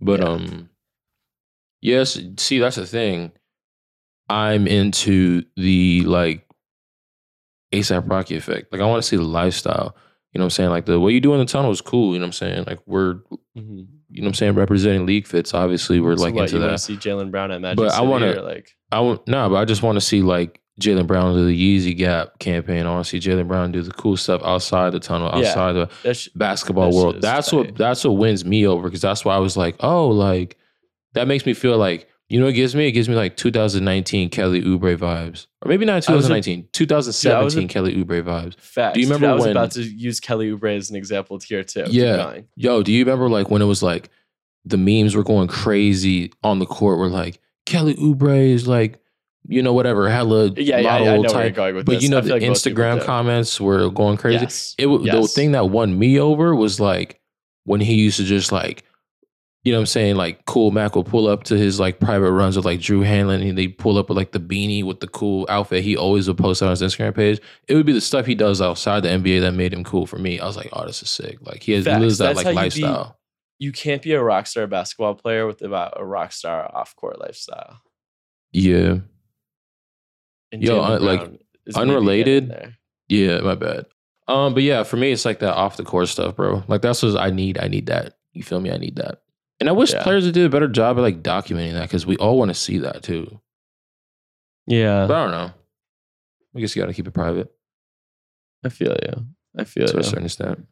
But 0.00 0.20
Yeah. 0.20 0.26
um 0.28 0.70
yes, 1.82 2.18
see 2.38 2.58
that's 2.58 2.76
the 2.76 2.86
thing. 2.86 3.32
I'm 4.28 4.66
into 4.66 5.42
the 5.56 6.02
like 6.02 6.46
ASAP 7.72 8.08
Rocky 8.10 8.36
effect. 8.36 8.72
Like 8.72 8.80
I 8.80 8.86
want 8.86 9.02
to 9.02 9.08
see 9.08 9.16
the 9.16 9.22
lifestyle. 9.22 9.94
You 10.32 10.38
know 10.38 10.44
what 10.44 10.46
I'm 10.46 10.50
saying? 10.50 10.70
Like 10.70 10.86
the 10.86 10.98
what 11.00 11.08
you 11.12 11.20
do 11.20 11.32
in 11.34 11.40
the 11.40 11.44
tunnel 11.46 11.70
is 11.72 11.80
cool. 11.80 12.12
You 12.12 12.20
know 12.20 12.24
what 12.24 12.28
I'm 12.28 12.32
saying? 12.32 12.64
Like 12.66 12.78
we're 12.86 13.20
you 13.54 14.22
know 14.22 14.26
what 14.26 14.28
I'm 14.28 14.34
saying, 14.34 14.54
representing 14.54 15.06
league 15.06 15.26
fits. 15.26 15.54
Obviously, 15.54 16.00
we're 16.00 16.16
So 16.16 16.22
like 16.24 16.34
what, 16.34 16.42
into 16.42 16.54
you 16.54 16.60
that. 16.60 16.66
want 16.68 16.78
to 16.78 16.84
see 16.84 16.96
Jaylen 16.96 17.30
Brown 17.30 17.50
at 17.50 17.60
Magic 17.60 17.76
But 17.78 17.92
I 17.94 18.00
wanna- 18.02 18.32
or, 18.38 18.42
like 18.42 18.76
I 18.92 19.00
want 19.00 19.26
no, 19.28 19.48
but 19.48 19.56
I 19.56 19.64
just 19.64 19.82
want 19.82 19.96
to 19.96 20.00
see 20.00 20.22
like 20.22 20.60
Jaylen 20.80 21.06
Brown 21.06 21.34
do 21.34 21.46
the 21.46 21.78
Yeezy 21.78 21.96
Gap 21.96 22.38
campaign. 22.38 22.86
I 22.86 22.90
want 22.90 23.04
to 23.06 23.10
see 23.10 23.18
Jaylen 23.30 23.46
Brown 23.46 23.70
do 23.72 23.82
the 23.82 23.92
cool 23.92 24.16
stuff 24.16 24.42
outside 24.44 24.90
the 24.92 25.00
tunnel, 25.00 25.30
Yeah. 25.40 25.48
outside 25.48 25.72
the 25.74 25.88
that's 26.02 26.28
basketball 26.28 26.92
world. 26.94 27.20
That's 27.20 27.50
tight. 27.50 27.56
what 27.56 27.76
that's 27.76 28.04
what 28.04 28.12
wins 28.12 28.44
me 28.44 28.66
over 28.66 28.84
because 28.84 29.00
that's 29.02 29.24
why 29.24 29.34
I 29.34 29.38
was 29.38 29.56
like, 29.56 29.76
oh, 29.80 30.08
like 30.08 30.56
that 31.14 31.28
makes 31.28 31.44
me 31.46 31.54
feel 31.54 31.76
like 31.76 32.06
you 32.28 32.38
know 32.38 32.46
what 32.46 32.50
it 32.50 32.54
gives 32.54 32.76
me? 32.76 32.86
It 32.86 32.92
gives 32.92 33.08
me 33.08 33.16
like 33.16 33.36
2019 33.36 34.30
Kelly 34.30 34.62
Oubre 34.62 34.96
vibes, 34.96 35.46
or 35.62 35.68
maybe 35.68 35.84
not 35.84 35.94
I 36.08 36.14
was 36.14 36.26
a- 36.26 36.28
2019, 36.28 36.68
2017 36.72 37.64
a- 37.64 37.68
Kelly 37.68 37.94
Oubre 37.96 38.22
vibes. 38.22 38.54
facts. 38.60 38.94
Do 38.94 39.00
you 39.00 39.06
remember 39.06 39.26
I 39.28 39.32
was 39.34 39.42
when- 39.42 39.50
about 39.50 39.72
to 39.72 39.82
use 39.82 40.20
Kelly 40.20 40.48
Oubre 40.52 40.76
as 40.76 40.90
an 40.90 40.96
example 40.96 41.40
here 41.44 41.64
too. 41.64 41.86
Yeah. 41.88 42.16
going. 42.18 42.44
Yo, 42.54 42.82
do 42.84 42.92
you 42.92 43.04
remember 43.04 43.28
like 43.28 43.50
when 43.50 43.62
it 43.62 43.66
was 43.66 43.82
like 43.82 44.10
the 44.64 44.76
memes 44.76 45.16
were 45.16 45.24
going 45.24 45.48
crazy 45.48 46.32
on 46.44 46.60
the 46.60 46.66
court? 46.66 46.98
Were 46.98 47.08
like 47.08 47.40
Kelly 47.66 47.94
Oubre 47.96 48.48
is 48.48 48.68
like 48.68 49.00
you 49.48 49.62
know 49.62 49.72
whatever 49.72 50.08
hella 50.10 50.50
Yeah, 50.56 50.78
yeah, 50.78 50.82
model 50.82 50.92
I 50.92 50.98
know 50.98 51.10
where 51.12 51.20
you're 51.22 51.30
type. 51.30 51.54
going 51.54 51.74
with 51.74 51.86
But 51.86 51.92
this. 51.94 52.02
you 52.02 52.08
know 52.08 52.20
the 52.20 52.32
like 52.34 52.42
Instagram 52.42 53.02
comments 53.04 53.60
were 53.60 53.88
going 53.90 54.16
crazy. 54.16 54.40
Yes. 54.42 54.74
It 54.78 54.86
w- 54.86 55.10
the 55.10 55.26
thing 55.26 55.52
that 55.52 55.70
won 55.70 55.98
me 55.98 56.18
over 56.20 56.54
was 56.54 56.78
like 56.80 57.20
when 57.64 57.80
he 57.80 57.94
used 57.94 58.18
to 58.18 58.24
just 58.24 58.52
like, 58.52 58.84
you 59.64 59.72
know 59.72 59.78
what 59.78 59.82
I'm 59.82 59.86
saying? 59.86 60.16
Like 60.16 60.44
cool 60.46 60.70
Mac 60.70 60.94
will 60.94 61.04
pull 61.04 61.26
up 61.26 61.44
to 61.44 61.56
his 61.56 61.78
like 61.80 62.00
private 62.00 62.32
runs 62.32 62.56
with 62.56 62.64
like 62.64 62.80
Drew 62.80 63.02
Hanlen 63.02 63.46
and 63.48 63.58
they 63.58 63.68
pull 63.68 63.98
up 63.98 64.08
with 64.08 64.16
like 64.16 64.32
the 64.32 64.40
beanie 64.40 64.84
with 64.84 65.00
the 65.00 65.08
cool 65.08 65.46
outfit. 65.48 65.84
He 65.84 65.96
always 65.96 66.28
would 66.28 66.38
post 66.38 66.62
on 66.62 66.70
his 66.70 66.80
Instagram 66.82 67.14
page. 67.14 67.40
It 67.68 67.74
would 67.74 67.86
be 67.86 67.92
the 67.92 68.00
stuff 68.00 68.26
he 68.26 68.34
does 68.34 68.60
outside 68.62 69.02
the 69.02 69.08
NBA 69.10 69.40
that 69.42 69.52
made 69.52 69.72
him 69.74 69.84
cool 69.84 70.06
for 70.06 70.18
me. 70.18 70.38
I 70.40 70.46
was 70.46 70.56
like, 70.56 70.68
oh, 70.72 70.86
this 70.86 71.02
is 71.02 71.10
sick. 71.10 71.38
Like 71.42 71.62
he 71.62 71.72
has 71.72 71.84
Facts. 71.84 72.00
lives 72.00 72.18
that 72.18 72.34
That's 72.34 72.36
like 72.36 72.44
how 72.46 72.50
you 72.52 72.56
lifestyle. 72.56 73.18
You 73.58 73.72
can't 73.72 74.00
be 74.00 74.12
a 74.12 74.22
rock 74.22 74.46
star 74.46 74.66
basketball 74.66 75.14
player 75.14 75.46
with 75.46 75.60
about 75.60 75.94
a 76.00 76.04
rock 76.06 76.32
star 76.32 76.70
off 76.74 76.96
court 76.96 77.20
lifestyle. 77.20 77.82
Yeah. 78.52 78.98
And 80.52 80.62
Yo, 80.62 80.80
Jaylen 80.80 80.90
un- 80.96 81.02
like, 81.04 81.20
Brown 81.20 81.38
is 81.66 81.76
maybe 81.76 81.90
unrelated, 81.90 82.48
getting 82.48 82.62
there. 82.62 82.76
Yeah, 83.08 83.40
my 83.40 83.54
bad. 83.54 83.86
Um, 84.28 84.54
but 84.54 84.62
yeah, 84.62 84.82
for 84.84 84.96
me, 84.96 85.10
it's 85.12 85.24
like 85.24 85.40
that 85.40 85.54
off 85.54 85.76
the 85.76 85.84
court 85.84 86.08
stuff, 86.08 86.36
bro. 86.36 86.62
Like 86.68 86.82
that's 86.82 87.02
what 87.02 87.16
I 87.18 87.30
need. 87.30 87.58
I 87.58 87.68
need 87.68 87.86
that. 87.86 88.14
You 88.32 88.42
feel 88.42 88.60
me? 88.60 88.70
I 88.70 88.76
need 88.76 88.96
that. 88.96 89.22
And 89.58 89.68
I 89.68 89.72
wish 89.72 89.92
Yeah. 89.92 90.02
players 90.02 90.24
would 90.24 90.34
do 90.34 90.46
a 90.46 90.48
better 90.48 90.68
job 90.68 90.96
at 90.98 91.02
like 91.02 91.22
documenting 91.22 91.72
that 91.72 91.82
because 91.82 92.06
we 92.06 92.16
all 92.16 92.38
want 92.38 92.48
to 92.50 92.54
see 92.54 92.78
that 92.78 93.02
too. 93.02 93.40
Yeah, 94.66 95.06
But 95.06 95.14
I 95.16 95.22
don't 95.24 95.30
know. 95.32 95.52
I 96.56 96.60
guess 96.60 96.74
you 96.76 96.82
got 96.82 96.86
to 96.86 96.94
keep 96.94 97.06
it 97.08 97.14
private 97.14 97.48
I 98.64 98.68
feel 98.68 98.96
you. 99.02 99.26
I 99.58 99.64
feel 99.64 99.82
you. 99.84 99.88
to 99.88 99.94
you. 99.94 100.00
a 100.00 100.04
certain 100.04 100.24
extent. 100.26 100.66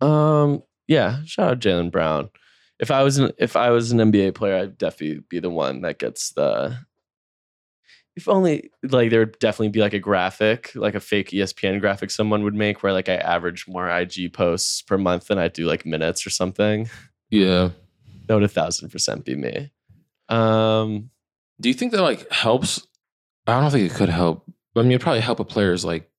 Um, 0.00 0.62
yeah, 0.86 1.20
shout 1.24 1.50
out 1.50 1.58
Jaylen 1.60 1.90
Brown. 1.90 2.30
If 2.78 2.90
I 2.90 3.02
was 3.02 3.18
an 3.18 3.32
if 3.38 3.56
I 3.56 3.70
was 3.70 3.90
an 3.90 3.98
NBA 3.98 4.34
player, 4.34 4.56
I'd 4.56 4.78
definitely 4.78 5.22
be 5.28 5.40
the 5.40 5.50
one 5.50 5.80
that 5.80 5.98
gets 5.98 6.30
the. 6.32 6.76
If 8.16 8.28
only 8.28 8.70
like 8.82 9.10
there 9.10 9.20
would 9.20 9.38
definitely 9.38 9.68
be 9.68 9.80
like 9.80 9.92
a 9.92 9.98
graphic, 9.98 10.72
like 10.74 10.94
a 10.94 11.00
fake 11.00 11.30
ESPN 11.30 11.80
graphic 11.80 12.10
someone 12.10 12.42
would 12.44 12.54
make 12.54 12.82
where 12.82 12.92
like 12.92 13.10
I 13.10 13.16
average 13.16 13.68
more 13.68 13.88
IG 13.90 14.32
posts 14.32 14.80
per 14.82 14.96
month 14.96 15.26
than 15.26 15.38
I 15.38 15.48
do 15.48 15.66
like 15.66 15.84
minutes 15.84 16.26
or 16.26 16.30
something. 16.30 16.88
Yeah. 17.30 17.70
That 18.26 18.34
would 18.34 18.42
a 18.42 18.48
thousand 18.48 18.88
percent 18.88 19.24
be 19.24 19.36
me. 19.36 19.70
Um, 20.28 21.10
Do 21.60 21.68
you 21.68 21.74
think 21.74 21.92
that 21.92 22.02
like 22.02 22.30
helps? 22.32 22.86
I 23.46 23.60
don't 23.60 23.70
think 23.70 23.90
it 23.90 23.94
could 23.94 24.08
help. 24.08 24.50
I 24.74 24.82
mean, 24.82 24.92
it 24.92 25.00
probably 25.00 25.20
help 25.20 25.40
a 25.40 25.44
player's 25.44 25.84
like 25.84 26.10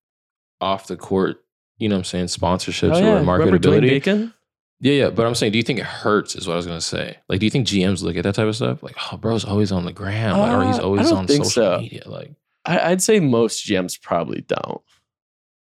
off 0.61 0.87
the 0.87 0.97
court. 0.97 1.43
You 1.79 1.89
know 1.89 1.95
what 1.95 1.99
I'm 1.99 2.03
saying? 2.05 2.25
Sponsorships 2.25 2.95
oh, 2.95 2.99
yeah. 2.99 3.19
or 3.19 3.23
marketability. 3.23 4.33
Yeah, 4.79 4.93
yeah. 4.93 5.09
But 5.09 5.25
I'm 5.25 5.35
saying, 5.35 5.51
do 5.53 5.57
you 5.57 5.63
think 5.63 5.79
it 5.79 5.85
hurts? 5.85 6.35
Is 6.35 6.47
what 6.47 6.53
I 6.53 6.57
was 6.57 6.67
gonna 6.67 6.81
say. 6.81 7.17
Like, 7.29 7.39
do 7.39 7.45
you 7.45 7.49
think 7.49 7.67
GMs 7.67 8.03
look 8.03 8.15
at 8.15 8.23
that 8.23 8.35
type 8.35 8.47
of 8.47 8.55
stuff? 8.55 8.83
Like, 8.83 8.95
oh, 9.11 9.17
bro's 9.17 9.43
always 9.45 9.71
on 9.71 9.85
the 9.85 9.93
gram, 9.93 10.37
like, 10.37 10.51
or 10.51 10.65
he's 10.67 10.79
Uh, 10.79 10.83
always 10.83 11.11
on 11.11 11.27
social 11.27 11.45
so. 11.45 11.79
media. 11.79 12.03
Like, 12.05 12.31
I, 12.65 12.91
I'd 12.91 13.01
say 13.01 13.19
most 13.19 13.65
GMs 13.65 13.99
probably 14.01 14.41
don't. 14.41 14.81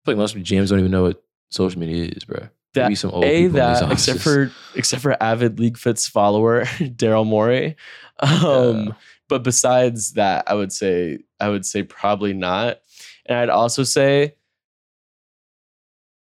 Like 0.06 0.18
most 0.18 0.36
GMs 0.38 0.70
don't 0.70 0.80
even 0.80 0.92
know 0.92 1.04
what 1.04 1.24
social 1.50 1.80
media 1.80 2.06
is, 2.16 2.24
bro. 2.26 2.48
That- 2.74 2.84
Maybe 2.86 2.96
some 2.96 3.12
old 3.12 3.24
a 3.26 3.48
that 3.48 3.92
except 3.92 4.20
for 4.22 4.52
except 4.74 5.02
for 5.04 5.22
avid 5.22 5.60
league 5.60 5.78
fits 5.78 6.08
follower 6.08 6.64
daryl 6.80 7.24
morey 7.26 7.76
um 8.20 8.86
Yeah. 8.88 8.92
but 9.30 9.44
besides 9.44 10.14
that 10.14 10.46
i 10.48 10.56
would 10.56 10.72
say 10.72 11.20
i 11.40 11.50
would 11.50 11.68
say 11.68 11.84
probably 11.84 12.34
not 12.34 12.80
and 13.28 13.38
i'd 13.38 13.50
also 13.50 13.84
say 13.84 14.34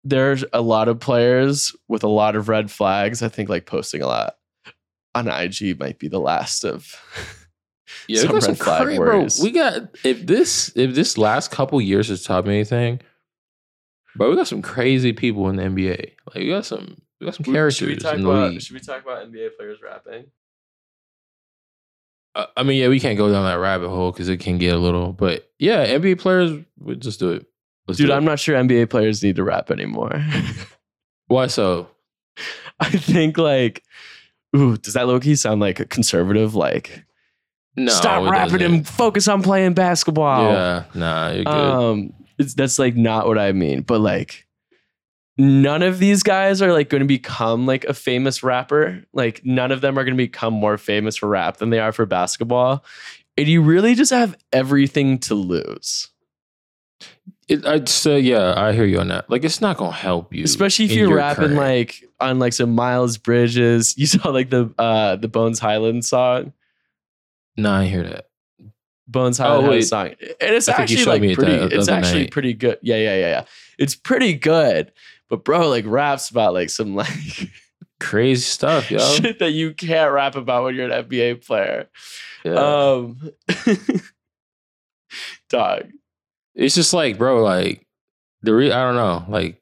there's 0.03 0.43
a 0.53 0.61
lot 0.61 0.87
of 0.87 0.99
players 0.99 1.75
with 1.87 2.03
a 2.03 2.09
lot 2.09 2.35
of 2.35 2.49
red 2.49 2.71
flags 2.71 3.21
i 3.21 3.29
think 3.29 3.49
like 3.49 3.65
posting 3.65 4.01
a 4.01 4.07
lot 4.07 4.35
on 5.13 5.27
ig 5.27 5.79
might 5.79 5.99
be 5.99 6.07
the 6.07 6.19
last 6.19 6.63
of 6.63 6.95
yeah, 8.07 8.21
some 8.21 8.29
we 8.29 8.33
got 8.33 8.43
some 8.43 8.51
red 8.53 8.59
flag 8.59 8.83
crazy, 8.83 8.97
bro. 8.97 9.27
We 9.41 9.51
got 9.51 10.05
if 10.05 10.25
this 10.25 10.71
if 10.75 10.95
this 10.95 11.17
last 11.17 11.51
couple 11.51 11.79
years 11.81 12.07
has 12.07 12.23
taught 12.23 12.45
me 12.45 12.55
anything, 12.55 13.01
Bro, 14.15 14.29
we 14.31 14.35
got 14.35 14.47
some 14.47 14.61
crazy 14.61 15.13
people 15.13 15.49
in 15.49 15.55
the 15.55 15.63
NBA. 15.63 16.11
Like 16.27 16.35
we 16.35 16.49
got 16.49 16.65
some 16.65 17.01
we 17.19 17.25
got 17.25 17.35
some 17.35 17.43
Should 17.43 17.51
we 17.51 17.53
characters 17.53 18.03
talk 18.03 18.15
in 18.15 18.23
the 18.23 18.29
about 18.29 18.51
league. 18.51 18.61
should 18.61 18.73
we 18.73 18.79
talk 18.79 19.01
about 19.03 19.31
NBA 19.31 19.55
players 19.57 19.79
rapping? 19.81 20.25
Uh, 22.33 22.45
I 22.55 22.63
mean, 22.63 22.79
yeah, 22.79 22.87
we 22.87 22.99
can't 22.99 23.17
go 23.17 23.31
down 23.31 23.43
that 23.45 23.59
rabbit 23.59 23.89
hole 23.89 24.11
because 24.11 24.29
it 24.29 24.37
can 24.37 24.57
get 24.57 24.73
a 24.73 24.77
little. 24.77 25.13
But 25.13 25.49
yeah, 25.59 25.85
NBA 25.85 26.19
players, 26.19 26.63
we 26.79 26.95
just 26.95 27.19
do 27.19 27.31
it. 27.31 27.45
Let's 27.87 27.97
Dude. 27.97 28.11
I'm 28.11 28.25
not 28.25 28.39
sure 28.39 28.55
NBA 28.55 28.89
players 28.89 29.23
need 29.23 29.35
to 29.37 29.43
rap 29.43 29.71
anymore. 29.71 30.23
Why 31.27 31.47
so? 31.47 31.89
I 32.79 32.89
think 32.89 33.37
like, 33.37 33.83
ooh, 34.55 34.77
does 34.77 34.93
that 34.93 35.07
low 35.07 35.19
key 35.19 35.35
sound 35.35 35.61
like 35.61 35.79
a 35.79 35.85
conservative? 35.85 36.55
Like, 36.55 37.05
No, 37.75 37.91
stop 37.91 38.29
rapping 38.29 38.59
doesn't. 38.59 38.73
and 38.73 38.87
focus 38.87 39.27
on 39.27 39.41
playing 39.41 39.73
basketball. 39.73 40.51
Yeah, 40.51 40.83
nah, 40.93 41.31
you're 41.31 41.43
good. 41.43 41.53
Um, 41.53 42.13
it's, 42.37 42.53
that's 42.53 42.79
like 42.79 42.95
not 42.95 43.27
what 43.27 43.37
I 43.37 43.51
mean. 43.51 43.81
But 43.81 44.01
like, 44.01 44.47
none 45.37 45.81
of 45.83 45.99
these 45.99 46.23
guys 46.23 46.61
are 46.61 46.73
like 46.73 46.89
going 46.89 47.01
to 47.01 47.07
become 47.07 47.65
like 47.65 47.83
a 47.85 47.93
famous 47.93 48.43
rapper. 48.43 49.03
Like, 49.13 49.41
none 49.43 49.71
of 49.71 49.81
them 49.81 49.97
are 49.97 50.03
going 50.03 50.15
to 50.15 50.23
become 50.23 50.53
more 50.53 50.77
famous 50.77 51.15
for 51.17 51.27
rap 51.29 51.57
than 51.57 51.69
they 51.69 51.79
are 51.79 51.91
for 51.91 52.05
basketball. 52.05 52.83
And 53.37 53.47
you 53.47 53.61
really 53.61 53.95
just 53.95 54.11
have 54.11 54.37
everything 54.51 55.17
to 55.19 55.35
lose. 55.35 56.09
It, 57.47 57.65
I'd 57.65 57.89
say, 57.89 58.19
yeah, 58.19 58.53
I 58.55 58.71
hear 58.71 58.85
you 58.85 58.99
on 58.99 59.09
that. 59.09 59.29
Like, 59.29 59.43
it's 59.43 59.59
not 59.59 59.77
gonna 59.77 59.91
help 59.91 60.33
you, 60.33 60.43
especially 60.43 60.85
if 60.85 60.91
you're 60.91 61.09
your 61.09 61.17
rapping 61.17 61.55
current- 61.55 61.59
like 61.59 62.03
on 62.19 62.39
like 62.39 62.53
some 62.53 62.73
Miles 62.75 63.17
Bridges. 63.17 63.95
You 63.97 64.05
saw 64.07 64.29
like 64.29 64.49
the 64.49 64.73
uh 64.77 65.15
the 65.17 65.27
Bones 65.27 65.59
Hyland 65.59 66.05
song. 66.05 66.53
Nah, 67.57 67.79
I 67.79 67.85
hear 67.87 68.03
that. 68.03 68.27
Bones 69.07 69.37
Hyland 69.37 69.63
had 69.65 69.73
a 69.73 69.77
Oh, 69.77 69.81
song, 69.81 70.07
and 70.07 70.15
it's 70.55 70.69
I 70.69 70.73
think 70.77 70.89
you 70.91 70.97
actually 70.99 71.11
like 71.11 71.21
me 71.21 71.35
pretty. 71.35 71.57
the 71.67 71.77
it's 71.77 71.89
actually 71.89 72.21
night. 72.21 72.31
pretty 72.31 72.53
good. 72.53 72.77
Yeah, 72.81 72.95
yeah, 72.95 73.15
yeah, 73.15 73.27
yeah. 73.27 73.45
It's 73.77 73.95
pretty 73.95 74.33
good. 74.33 74.93
But 75.29 75.43
bro, 75.43 75.67
like 75.67 75.83
raps 75.85 76.29
about 76.29 76.53
like 76.53 76.69
some 76.69 76.95
like 77.03 77.09
Crazy 77.99 78.41
stuff, 78.41 78.89
yo. 78.89 78.99
shit 78.99 79.39
that 79.39 79.51
you 79.51 79.73
can't 79.73 80.13
rap 80.13 80.35
about 80.35 80.63
when 80.63 80.75
you're 80.75 80.89
an 80.89 81.05
NBA 81.05 81.45
player. 81.45 81.89
Yeah. 82.45 82.53
Um, 82.53 83.31
dog, 85.49 85.91
it's 86.55 86.75
just 86.75 86.93
like, 86.93 87.17
bro, 87.17 87.41
like 87.43 87.85
the 88.41 88.53
re- 88.53 88.71
I 88.71 88.83
don't 88.83 88.95
know, 88.95 89.25
like 89.27 89.61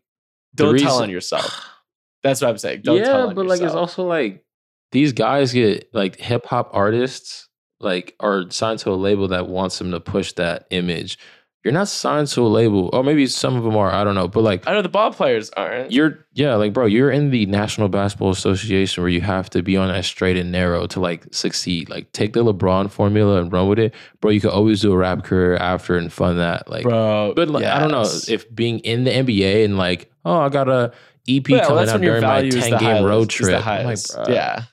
don't 0.56 0.78
tell 0.78 0.90
reason- 0.90 1.04
on 1.04 1.10
yourself. 1.10 1.66
That's 2.24 2.42
what 2.42 2.50
I'm 2.50 2.58
saying. 2.58 2.82
Don't 2.82 2.98
yeah, 2.98 3.06
tell 3.06 3.30
on 3.30 3.36
but 3.36 3.46
like 3.46 3.62
it's 3.62 3.74
also 3.74 4.06
like 4.06 4.44
these 4.92 5.14
guys 5.14 5.54
get 5.54 5.94
like 5.94 6.18
hip 6.18 6.46
hop 6.46 6.70
artists 6.74 7.48
like 7.80 8.16
are 8.20 8.50
signed 8.50 8.80
to 8.80 8.92
a 8.92 8.96
label 8.96 9.30
that 9.30 9.48
wants 9.48 9.78
them 9.78 9.92
to 9.92 10.00
push 10.02 10.34
that 10.34 10.68
image. 10.70 11.18
You're 11.64 11.74
not 11.74 11.90
signed 11.90 12.28
to 12.30 12.42
a 12.42 12.48
label, 12.48 12.90
or 12.94 13.04
maybe 13.04 13.28
some 13.28 13.58
of 13.58 13.64
them 13.66 13.76
are. 13.76 13.92
I 13.92 14.06
don't 14.06 14.16
know, 14.16 14.30
but 14.30 14.44
like 14.44 14.66
I 14.66 14.72
know 14.74 14.82
the 14.82 14.88
ball 14.88 15.12
players 15.12 15.50
aren't. 15.58 15.92
you're, 15.92 16.26
yeah, 16.34 16.56
like 16.56 16.72
bro, 16.72 16.86
you're 16.86 17.12
in 17.12 17.32
the 17.32 17.46
National 17.48 17.90
Basketball 17.90 18.30
Association 18.30 19.04
where 19.04 19.10
you 19.10 19.20
have 19.20 19.50
to 19.50 19.62
be 19.62 19.76
on 19.76 19.90
that 19.90 20.06
straight 20.06 20.38
and 20.38 20.54
narrow 20.54 20.88
to 20.88 21.02
like 21.02 21.26
succeed. 21.34 21.90
Like 21.90 22.14
take 22.14 22.32
the 22.32 22.46
LeBron 22.46 22.90
formula 22.90 23.42
and 23.42 23.52
run 23.52 23.68
with 23.68 23.78
it, 23.78 23.94
bro. 24.22 24.32
You 24.32 24.40
could 24.40 24.52
always 24.52 24.80
do 24.82 24.94
a 24.94 24.98
rap 24.98 25.26
career 25.26 25.58
after 25.58 25.98
and 25.98 26.14
fund 26.14 26.40
that, 26.40 26.70
like. 26.70 26.84
bro. 26.84 27.34
But 27.36 27.50
like, 27.50 27.66
I 27.66 27.80
don't 27.80 27.92
know 27.92 28.06
if 28.30 28.56
being 28.56 28.80
in 28.80 29.04
the 29.04 29.12
NBA 29.12 29.66
and 29.66 29.78
like, 29.78 30.10
oh, 30.24 30.38
I 30.40 30.48
got 30.48 30.70
a 30.70 30.94
EP 31.28 31.48
Yeah, 31.50 31.66
coming 31.66 31.76
that's 31.86 31.92
out 31.92 32.00
during 32.02 32.22
my 32.24 32.42
ten 32.50 32.52
the 32.72 32.78
game 32.78 32.80
highest- 32.80 33.04
road 33.04 33.30
trip. 33.30 33.66
Like, 33.66 34.00
yeah, 34.30 34.64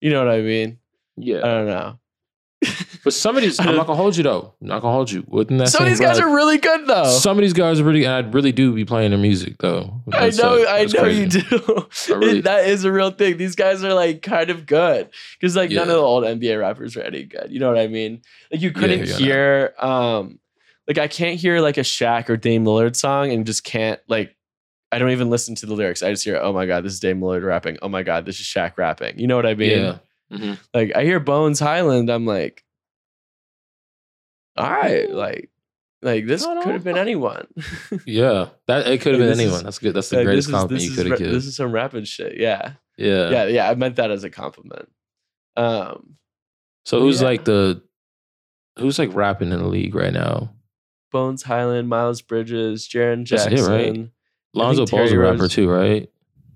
you 0.00 0.08
know 0.08 0.24
what 0.24 0.32
I 0.32 0.40
mean. 0.40 0.78
Yeah, 1.18 1.40
I 1.44 1.48
don't 1.48 1.66
know. 1.66 1.98
But 3.04 3.14
some 3.14 3.36
of 3.36 3.42
these, 3.42 3.58
I'm 3.58 3.74
not 3.74 3.86
gonna 3.86 3.96
hold 3.96 4.16
you 4.16 4.22
though. 4.22 4.54
I'm 4.62 4.68
not 4.68 4.82
gonna 4.82 4.94
hold 4.94 5.10
you. 5.10 5.24
Within 5.26 5.56
that 5.58 5.68
Some 5.68 5.82
of 5.82 5.88
these 5.88 5.98
guys 5.98 6.18
breath, 6.18 6.28
are 6.30 6.34
really 6.34 6.58
good 6.58 6.86
though. 6.86 7.04
Some 7.18 7.36
of 7.36 7.42
these 7.42 7.52
guys 7.52 7.80
are 7.80 7.84
really, 7.84 8.04
and 8.04 8.12
I 8.26 8.30
really 8.30 8.52
do 8.52 8.72
be 8.72 8.84
playing 8.84 9.10
their 9.10 9.18
music 9.18 9.58
though. 9.58 10.02
I 10.12 10.30
know, 10.30 10.62
uh, 10.62 10.66
I 10.68 10.84
know 10.84 11.00
crazy. 11.00 11.40
you 11.40 11.58
do. 11.58 11.86
Really- 12.14 12.40
that 12.42 12.68
is 12.68 12.84
a 12.84 12.92
real 12.92 13.10
thing. 13.10 13.38
These 13.38 13.56
guys 13.56 13.82
are 13.82 13.92
like 13.94 14.22
kind 14.22 14.50
of 14.50 14.66
good 14.66 15.08
because 15.40 15.56
like 15.56 15.70
none 15.70 15.82
of 15.82 15.88
the 15.88 15.96
old 15.96 16.24
NBA 16.24 16.60
rappers 16.60 16.96
are 16.96 17.02
any 17.02 17.24
good. 17.24 17.48
You 17.50 17.58
know 17.58 17.68
what 17.68 17.78
I 17.78 17.88
mean? 17.88 18.22
Like 18.52 18.60
you 18.60 18.70
couldn't 18.70 19.06
yeah, 19.06 19.16
hear, 19.16 19.74
um, 19.80 20.38
like 20.86 20.98
I 20.98 21.08
can't 21.08 21.38
hear 21.40 21.60
like 21.60 21.78
a 21.78 21.82
Shaq 21.82 22.28
or 22.28 22.36
Dame 22.36 22.64
Lillard 22.64 22.94
song 22.96 23.32
and 23.32 23.44
just 23.46 23.64
can't 23.64 24.00
like. 24.08 24.36
I 24.92 24.98
don't 24.98 25.10
even 25.10 25.30
listen 25.30 25.54
to 25.54 25.64
the 25.66 25.72
lyrics. 25.72 26.02
I 26.02 26.10
just 26.10 26.22
hear, 26.22 26.38
oh 26.38 26.52
my 26.52 26.66
god, 26.66 26.84
this 26.84 26.92
is 26.92 27.00
Dame 27.00 27.20
Lillard 27.20 27.44
rapping. 27.46 27.78
Oh 27.80 27.88
my 27.88 28.02
god, 28.02 28.26
this 28.26 28.38
is 28.38 28.46
Shaq 28.46 28.76
rapping. 28.76 29.18
You 29.18 29.26
know 29.26 29.36
what 29.36 29.46
I 29.46 29.54
mean? 29.54 29.70
Yeah. 29.80 29.98
Mhm. 30.30 30.58
Like 30.74 30.94
I 30.94 31.02
hear 31.04 31.18
Bones 31.18 31.58
Hyland, 31.60 32.10
I'm 32.10 32.26
like, 32.26 32.62
all 34.56 34.70
right, 34.70 35.10
like, 35.10 35.50
like 36.02 36.26
this 36.26 36.44
could 36.44 36.66
have 36.66 36.84
been 36.84 36.98
anyone. 36.98 37.46
Yeah. 38.06 38.48
That 38.66 38.86
it 38.88 39.00
could 39.00 39.12
have 39.14 39.20
Like, 39.20 39.30
been 39.30 39.40
anyone. 39.40 39.58
is- 39.58 39.62
That's 39.62 39.78
good. 39.78 39.94
That's 39.94 40.08
the 40.10 40.16
Like, 40.16 40.24
greatest 40.26 40.48
this 40.48 40.54
is- 40.54 40.60
compliment 40.60 40.84
you 40.84 40.90
could 40.96 41.06
have 41.06 41.18
given. 41.18 41.32
This 41.34 41.46
is 41.46 41.56
some 41.56 41.72
rapping 41.72 42.04
shit. 42.04 42.38
Yeah, 42.38 42.72
Yeah. 42.96 43.30
yeah, 43.30 43.44
yeah. 43.46 43.70
I 43.70 43.74
meant 43.74 43.96
that 43.96 44.10
as 44.10 44.24
a 44.24 44.30
compliment. 44.30 44.88
Um, 45.56 46.16
So 46.84 47.00
who's 47.00 47.20
Yeah. 47.20 47.28
like 47.28 47.44
the 47.44 47.82
who's 48.78 48.98
like 48.98 49.14
rapping 49.14 49.52
in 49.52 49.58
the 49.60 49.68
league 49.68 49.94
right 49.94 50.12
now? 50.12 50.52
Bones 51.12 51.42
Hyland, 51.42 51.88
Miles 51.88 52.22
Bridges, 52.22 52.88
Jaren 52.88 53.28
That's 53.28 53.46
it, 53.46 53.50
Jackson. 53.50 53.70
right? 53.72 54.08
Lonzo 54.54 54.86
Ball's 54.86 55.12
a 55.12 55.18
rapper 55.18 55.42
Rose- 55.42 55.52
too, 55.54 55.68
right? 55.70 56.08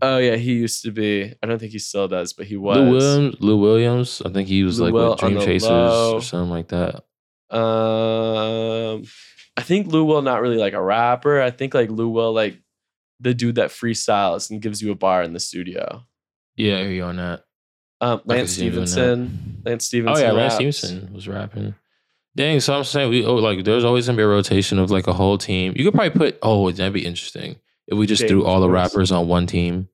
Oh 0.03 0.19
yeah, 0.19 0.37
he 0.37 0.55
used 0.55 0.83
to 0.83 0.91
be. 0.91 1.33
I 1.43 1.47
don't 1.47 1.59
think 1.59 1.73
he 1.73 1.79
still 1.79 2.09
does, 2.09 2.33
but 2.35 2.47
he 2.47 2.57
was. 2.59 2.77
Lou 2.79 2.91
Williams. 2.91 3.37
Lou 3.41 3.57
Williams. 3.59 4.21
I 4.25 4.29
think 4.31 4.49
he 4.49 4.63
was 4.65 4.79
Lou 4.79 4.87
like 4.87 4.95
Will 4.95 5.11
with 5.11 5.21
Dream 5.21 5.41
Chasers 5.41 5.71
low. 5.71 6.15
or 6.17 6.21
something 6.23 6.51
like 6.51 6.69
that. 6.69 7.05
Um, 7.51 9.05
I 9.57 9.63
think 9.63 9.87
Lou 9.87 10.05
Will 10.05 10.23
not 10.23 10.43
really 10.43 10.57
like 10.57 10.75
a 10.75 10.83
rapper. 10.83 11.41
I 11.41 11.51
think 11.51 11.75
like 11.75 11.91
Lou 11.91 12.09
Will 12.09 12.33
like 12.33 12.59
the 13.21 13.35
dude 13.35 13.55
that 13.57 13.71
freestyles 13.71 14.51
and 14.51 14.61
gives 14.61 14.83
you 14.83 14.93
a 14.93 14.97
bar 14.97 15.23
in 15.23 15.33
the 15.33 15.41
studio. 15.41 16.05
Yeah, 16.57 16.81
hear 16.81 16.91
you 16.91 17.05
on 17.05 17.17
that. 17.17 17.45
Um, 18.01 18.21
Lance 18.25 18.59
you 18.59 18.71
doing. 18.71 18.87
Stephenson. 18.87 19.63
Oh 19.67 19.79
Stephenson. 19.79 20.25
yeah, 20.25 20.33
Lance. 20.33 20.55
Stephenson 20.55 21.13
was 21.13 21.29
rapping. 21.29 21.75
Dang, 22.35 22.61
so 22.61 22.75
I'm 22.77 22.85
saying 22.85 23.09
we 23.09 23.25
oh 23.25 23.37
like 23.37 23.65
there's 23.65 23.85
always 23.85 24.07
gonna 24.07 24.17
be 24.17 24.23
a 24.23 24.29
rotation 24.29 24.79
of 24.79 24.91
like 24.91 25.07
a 25.07 25.15
whole 25.15 25.39
team. 25.39 25.73
You 25.75 25.85
could 25.85 25.95
probably 25.95 26.11
put 26.11 26.39
oh 26.43 26.71
that'd 26.71 26.93
be 26.93 27.07
interesting 27.07 27.57
if 27.87 27.97
we 27.97 28.07
just 28.07 28.21
Dame, 28.21 28.29
threw 28.29 28.45
all 28.45 28.61
the 28.61 28.69
rappers 28.69 29.11
on 29.11 29.29
one 29.29 29.47
team. 29.47 29.89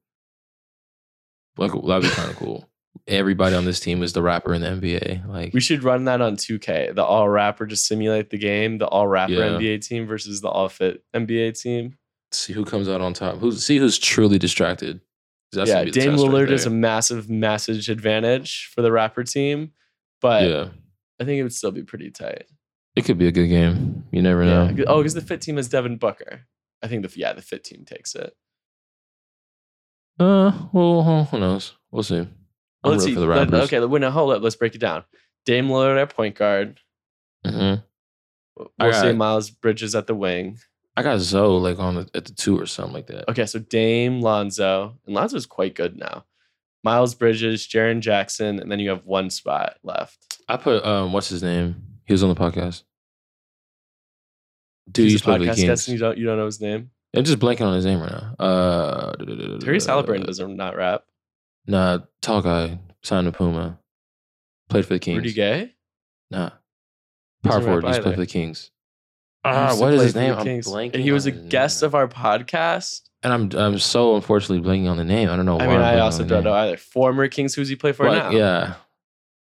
Like 1.57 1.71
that'd 1.73 2.03
be 2.03 2.09
kind 2.09 2.31
of 2.31 2.37
cool. 2.37 2.69
Everybody 3.09 3.57
on 3.57 3.65
this 3.65 3.81
team 3.81 4.03
is 4.03 4.13
the 4.13 4.23
rapper 4.23 4.55
in 4.55 4.61
the 4.61 4.69
NBA. 4.69 5.27
Like 5.27 5.53
We 5.53 5.61
should 5.61 5.83
run 5.83 6.05
that 6.05 6.21
on 6.21 6.37
2K. 6.37 6.95
The 6.95 7.03
all 7.05 7.29
rapper 7.29 7.67
just 7.67 7.87
simulate 7.87 8.31
the 8.31 8.39
game. 8.39 8.79
The 8.79 8.87
all 8.87 9.07
rapper 9.09 9.33
Yeah. 9.33 9.59
NBA 9.59 9.87
team 9.87 10.07
versus 10.07 10.41
the 10.41 10.49
all 10.49 10.69
fit 10.69 11.03
NBA 11.15 11.61
team. 11.61 11.97
see 12.31 12.53
who 12.53 12.65
comes 12.65 12.89
out 12.89 13.01
on 13.01 13.13
top. 13.13 13.39
Who 13.39 13.53
see 13.53 13.79
who's 13.79 13.99
truly 13.99 14.39
distracted. 14.39 15.01
that's 15.53 15.69
yeah, 15.69 15.85
Dame 15.85 15.93
test 15.93 16.07
right 16.07 16.17
Lillard 16.19 16.51
is 16.51 16.65
a 16.67 16.71
massive, 16.71 17.29
massive 17.29 17.89
advantage 17.89 18.71
for 18.75 18.83
the 18.83 18.93
rapper 18.93 19.25
team, 19.25 19.73
but 20.21 20.49
yeah. 20.49 20.69
I 21.21 21.25
think 21.25 21.39
it 21.39 21.43
would 21.43 21.53
still 21.55 21.73
be 21.73 21.83
pretty 21.83 22.11
tight. 22.11 22.45
It 22.95 23.05
could 23.05 23.19
be 23.19 23.27
a 23.27 23.33
good 23.33 23.49
game. 23.49 24.05
You 24.13 24.23
never 24.23 24.45
know. 24.45 24.75
Oh, 24.87 24.99
because 24.99 25.15
the 25.15 25.21
fit 25.23 25.41
team 25.41 25.59
is 25.59 25.69
Devin 25.69 25.97
Booker. 25.97 26.43
I 26.83 26.89
think 26.89 27.07
the 27.07 27.13
yeah 27.19 27.33
the 27.33 27.43
fit 27.43 27.65
team 27.65 27.85
takes 27.85 28.15
it. 28.15 28.35
Uh, 30.21 30.53
well, 30.73 31.25
who 31.31 31.39
knows? 31.39 31.75
We'll 31.91 32.03
see. 32.03 32.29
Well, 32.85 32.93
let's 32.95 33.05
see. 33.05 33.15
Let- 33.15 33.53
okay, 33.55 33.81
wait, 33.81 34.01
now 34.01 34.11
hold 34.11 34.33
up. 34.35 34.43
Let's 34.43 34.57
break 34.57 34.75
it 34.75 34.79
down. 34.81 35.05
Dame 35.47 35.69
Lillard 35.69 36.01
at 36.01 36.15
point 36.15 36.35
guard. 36.37 36.81
hmm 37.45 37.75
We'll 38.57 38.93
say 38.93 39.09
got- 39.09 39.17
Miles 39.17 39.51
Bridges 39.51 39.95
at 39.95 40.07
the 40.07 40.15
wing. 40.15 40.59
I 40.97 41.03
got 41.03 41.21
Zoe 41.21 41.59
like 41.59 41.79
on 41.79 41.95
the, 41.95 42.11
at 42.15 42.27
the 42.27 42.33
two 42.35 42.59
or 42.61 42.67
something 42.67 42.93
like 42.93 43.07
that. 43.07 43.29
Okay, 43.31 43.47
so 43.47 43.59
Dame, 43.59 44.21
Lonzo, 44.21 44.99
and 45.07 45.15
Lonzo's 45.15 45.47
quite 45.47 45.75
good 45.75 45.97
now. 45.97 46.27
Miles 46.85 47.15
Bridges, 47.15 47.67
Jaren 47.67 48.01
Jackson, 48.01 48.59
and 48.59 48.71
then 48.71 48.79
you 48.79 48.91
have 48.91 49.07
one 49.07 49.31
spot 49.31 49.79
left. 49.83 50.39
I 50.49 50.57
put 50.59 50.85
um, 50.85 51.13
what's 51.13 51.29
his 51.31 51.43
name? 51.43 51.77
He 52.05 52.13
was 52.13 52.23
on 52.23 52.29
the 52.29 52.35
podcast. 52.35 52.83
Dude, 54.91 55.11
He's 55.11 55.23
a 55.23 55.25
the 55.25 55.31
podcast 55.33 55.57
guest, 55.65 55.89
and 55.89 55.95
you 55.95 56.01
don't 56.01 56.19
you 56.19 56.27
don't 56.27 56.37
know 56.37 56.47
his 56.47 56.61
name. 56.61 56.91
I'm 57.17 57.25
just 57.25 57.39
blanking 57.39 57.63
on 57.67 57.75
his 57.75 57.85
name 57.87 58.01
right 58.01 58.11
now. 58.11 58.35
Uh, 58.45 59.13
Terry 59.61 59.79
Haliburton 59.79 60.27
does 60.27 60.41
not 60.41 60.77
rap. 60.77 61.05
Nah, 61.67 62.01
tall 62.21 62.43
guy 62.43 62.79
signed 63.03 63.27
to 63.27 63.33
Puma. 63.33 63.79
Played 64.69 64.87
for 64.87 64.95
the 64.95 64.99
Kings. 65.01 65.19
Rudy 65.19 65.33
Gay. 65.33 65.75
Nah, 66.31 66.51
Doesn't 67.43 67.51
power 67.51 67.57
rap 67.59 67.65
forward. 67.65 67.83
Just 67.83 67.95
either. 67.95 68.03
played 68.03 68.15
for 68.15 68.21
the 68.21 68.27
Kings. 68.27 68.71
Ah, 69.45 69.67
used 69.69 69.79
to 69.79 69.85
what 69.85 69.93
is 69.95 69.99
play 69.99 70.05
his 70.05 70.13
for 70.13 70.19
the 70.19 70.25
name? 70.27 70.35
I'm 70.39 70.45
Kings. 70.45 70.67
blanking. 70.69 70.95
And 70.95 71.03
he 71.03 71.13
was 71.13 71.27
a 71.27 71.31
his 71.33 71.49
guest 71.49 71.83
name. 71.83 71.87
of 71.89 71.95
our 71.95 72.09
podcast. 72.09 73.01
And 73.25 73.33
I'm 73.33 73.51
I'm 73.57 73.79
so 73.79 74.17
unfortunately 74.17 74.69
blanking 74.69 74.89
on 74.91 74.97
the 74.97 75.05
name. 75.05 75.29
I 75.31 75.37
don't 75.37 75.47
know. 75.47 75.59
I 75.59 75.67
why 75.67 75.73
mean, 75.75 75.83
I'm 75.83 75.83
I 75.85 75.95
blanking 75.99 76.03
also 76.03 76.23
on 76.23 76.29
the 76.29 76.35
don't 76.35 76.45
know 76.45 76.51
name. 76.55 76.63
either. 76.65 76.77
Former 76.77 77.29
Kings, 77.29 77.55
who's 77.55 77.69
he 77.69 77.77
play 77.77 77.93
for 77.93 78.07
Like, 78.09 78.19
now? 78.19 78.31
Yeah, 78.31 78.75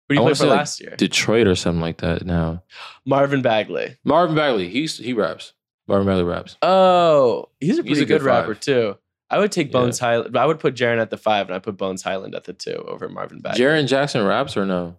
Who 0.08 0.14
do 0.14 0.14
I 0.14 0.16
play 0.16 0.22
wanna 0.22 0.34
for 0.34 0.34
say, 0.42 0.46
like, 0.48 0.58
last 0.58 0.80
year? 0.80 0.94
Detroit 0.96 1.46
or 1.46 1.54
something 1.54 1.80
like 1.80 1.98
that. 1.98 2.24
Now 2.24 2.62
Marvin 3.04 3.42
Bagley. 3.42 3.96
Marvin 4.04 4.36
Bagley. 4.36 4.68
He's 4.70 4.96
he 4.98 5.12
raps. 5.12 5.52
Marvin 5.86 6.06
Bagley 6.06 6.24
raps. 6.24 6.56
Oh, 6.62 7.46
he's 7.60 7.78
a 7.78 7.82
He's 7.82 7.90
pretty 7.92 8.02
a 8.02 8.04
good 8.04 8.18
good, 8.20 8.22
rapper 8.22 8.54
five. 8.54 8.60
too. 8.60 8.96
I 9.30 9.38
would 9.38 9.52
take 9.52 9.66
Yeah. 9.68 9.72
Bones 9.72 9.98
Hyland. 9.98 10.36
I 10.36 10.46
would 10.46 10.58
put 10.58 10.74
Jaren 10.74 11.00
at 11.00 11.10
the 11.10 11.16
five, 11.18 11.46
and 11.46 11.54
I 11.54 11.58
put 11.58 11.76
Bones 11.76 12.02
Hyland 12.02 12.34
at 12.34 12.44
the 12.44 12.52
two 12.54 12.84
over 12.88 13.08
Marvin 13.08 13.40
Bagley. 13.40 13.60
Jaren 13.60 13.86
Jackson 13.86 14.24
raps 14.24 14.56
or 14.56 14.64
no? 14.64 14.96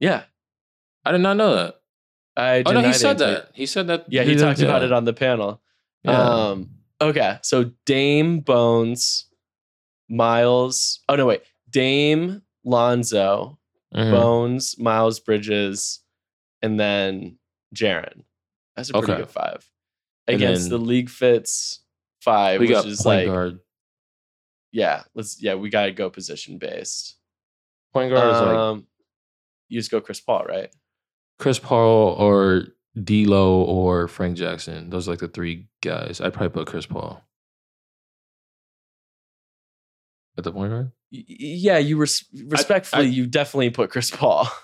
yeah, 0.00 0.24
I 1.04 1.12
did 1.12 1.20
not 1.22 1.36
know 1.36 1.54
that. 1.54 1.80
I. 2.36 2.62
Oh 2.66 2.72
no, 2.72 2.82
he 2.82 2.92
said 2.92 3.18
that. 3.18 3.50
He 3.54 3.64
said 3.66 3.86
that. 3.86 4.04
Yeah, 4.08 4.22
he 4.24 4.34
did- 4.34 4.40
talked 4.40 4.60
about 4.60 4.82
yeah. 4.82 4.86
it 4.88 4.92
on 4.92 5.04
the 5.04 5.12
panel. 5.14 5.62
Yeah. 6.04 6.20
Um, 6.20 6.70
Okay, 7.00 7.38
so 7.42 7.72
Dame, 7.84 8.40
Bones, 8.40 9.26
Miles. 10.08 11.00
Oh 11.08 11.16
no, 11.16 11.26
wait. 11.26 11.42
Dame, 11.68 12.42
Lonzo, 12.64 13.58
Mhm. 13.94 14.10
Bones, 14.12 14.78
Miles 14.78 15.20
Bridges, 15.20 16.00
and 16.62 16.78
then 16.80 17.38
Jaren. 17.74 18.22
That's 18.76 18.90
a 18.90 18.92
pretty 18.94 19.12
Okay. 19.12 19.22
good 19.22 19.30
five. 19.30 19.70
Against 20.26 20.62
then- 20.70 20.70
the 20.70 20.78
league 20.84 21.10
fits 21.10 21.80
five, 22.26 22.60
we 22.60 22.66
which 22.66 22.74
got 22.74 22.84
is 22.86 23.02
point 23.02 23.20
like 23.20 23.26
guard. 23.28 23.60
yeah, 24.72 25.04
let's 25.14 25.40
yeah, 25.42 25.54
we 25.54 25.70
gotta 25.70 25.92
go 25.92 26.10
position 26.10 26.58
based. 26.58 27.16
Point 27.94 28.10
guard 28.12 28.34
is 28.34 28.40
like 28.42 28.56
Um, 28.58 28.86
you 29.68 29.78
just 29.80 29.90
go 29.90 30.00
Chris 30.02 30.20
Paul, 30.20 30.44
right? 30.46 30.68
Chris 31.38 31.58
Paul 31.58 32.14
or 32.18 32.64
D'Lo 33.02 33.62
or 33.62 34.08
Frank 34.08 34.36
Jackson. 34.36 34.90
Those 34.90 35.06
are 35.08 35.12
like 35.12 35.20
the 35.20 35.28
three 35.28 35.68
guys. 35.82 36.20
I'd 36.20 36.34
probably 36.34 36.50
put 36.50 36.66
Chris 36.68 36.84
Paul 36.86 37.22
at 40.38 40.44
the 40.44 40.52
point 40.52 40.70
guard. 40.72 40.92
Y- 41.12 41.24
yeah, 41.28 41.78
you 41.78 41.96
res- 41.96 42.24
respectfully, 42.46 43.06
you 43.06 43.26
definitely 43.26 43.70
put 43.70 43.90
Chris 43.90 44.10
Paul. 44.10 44.48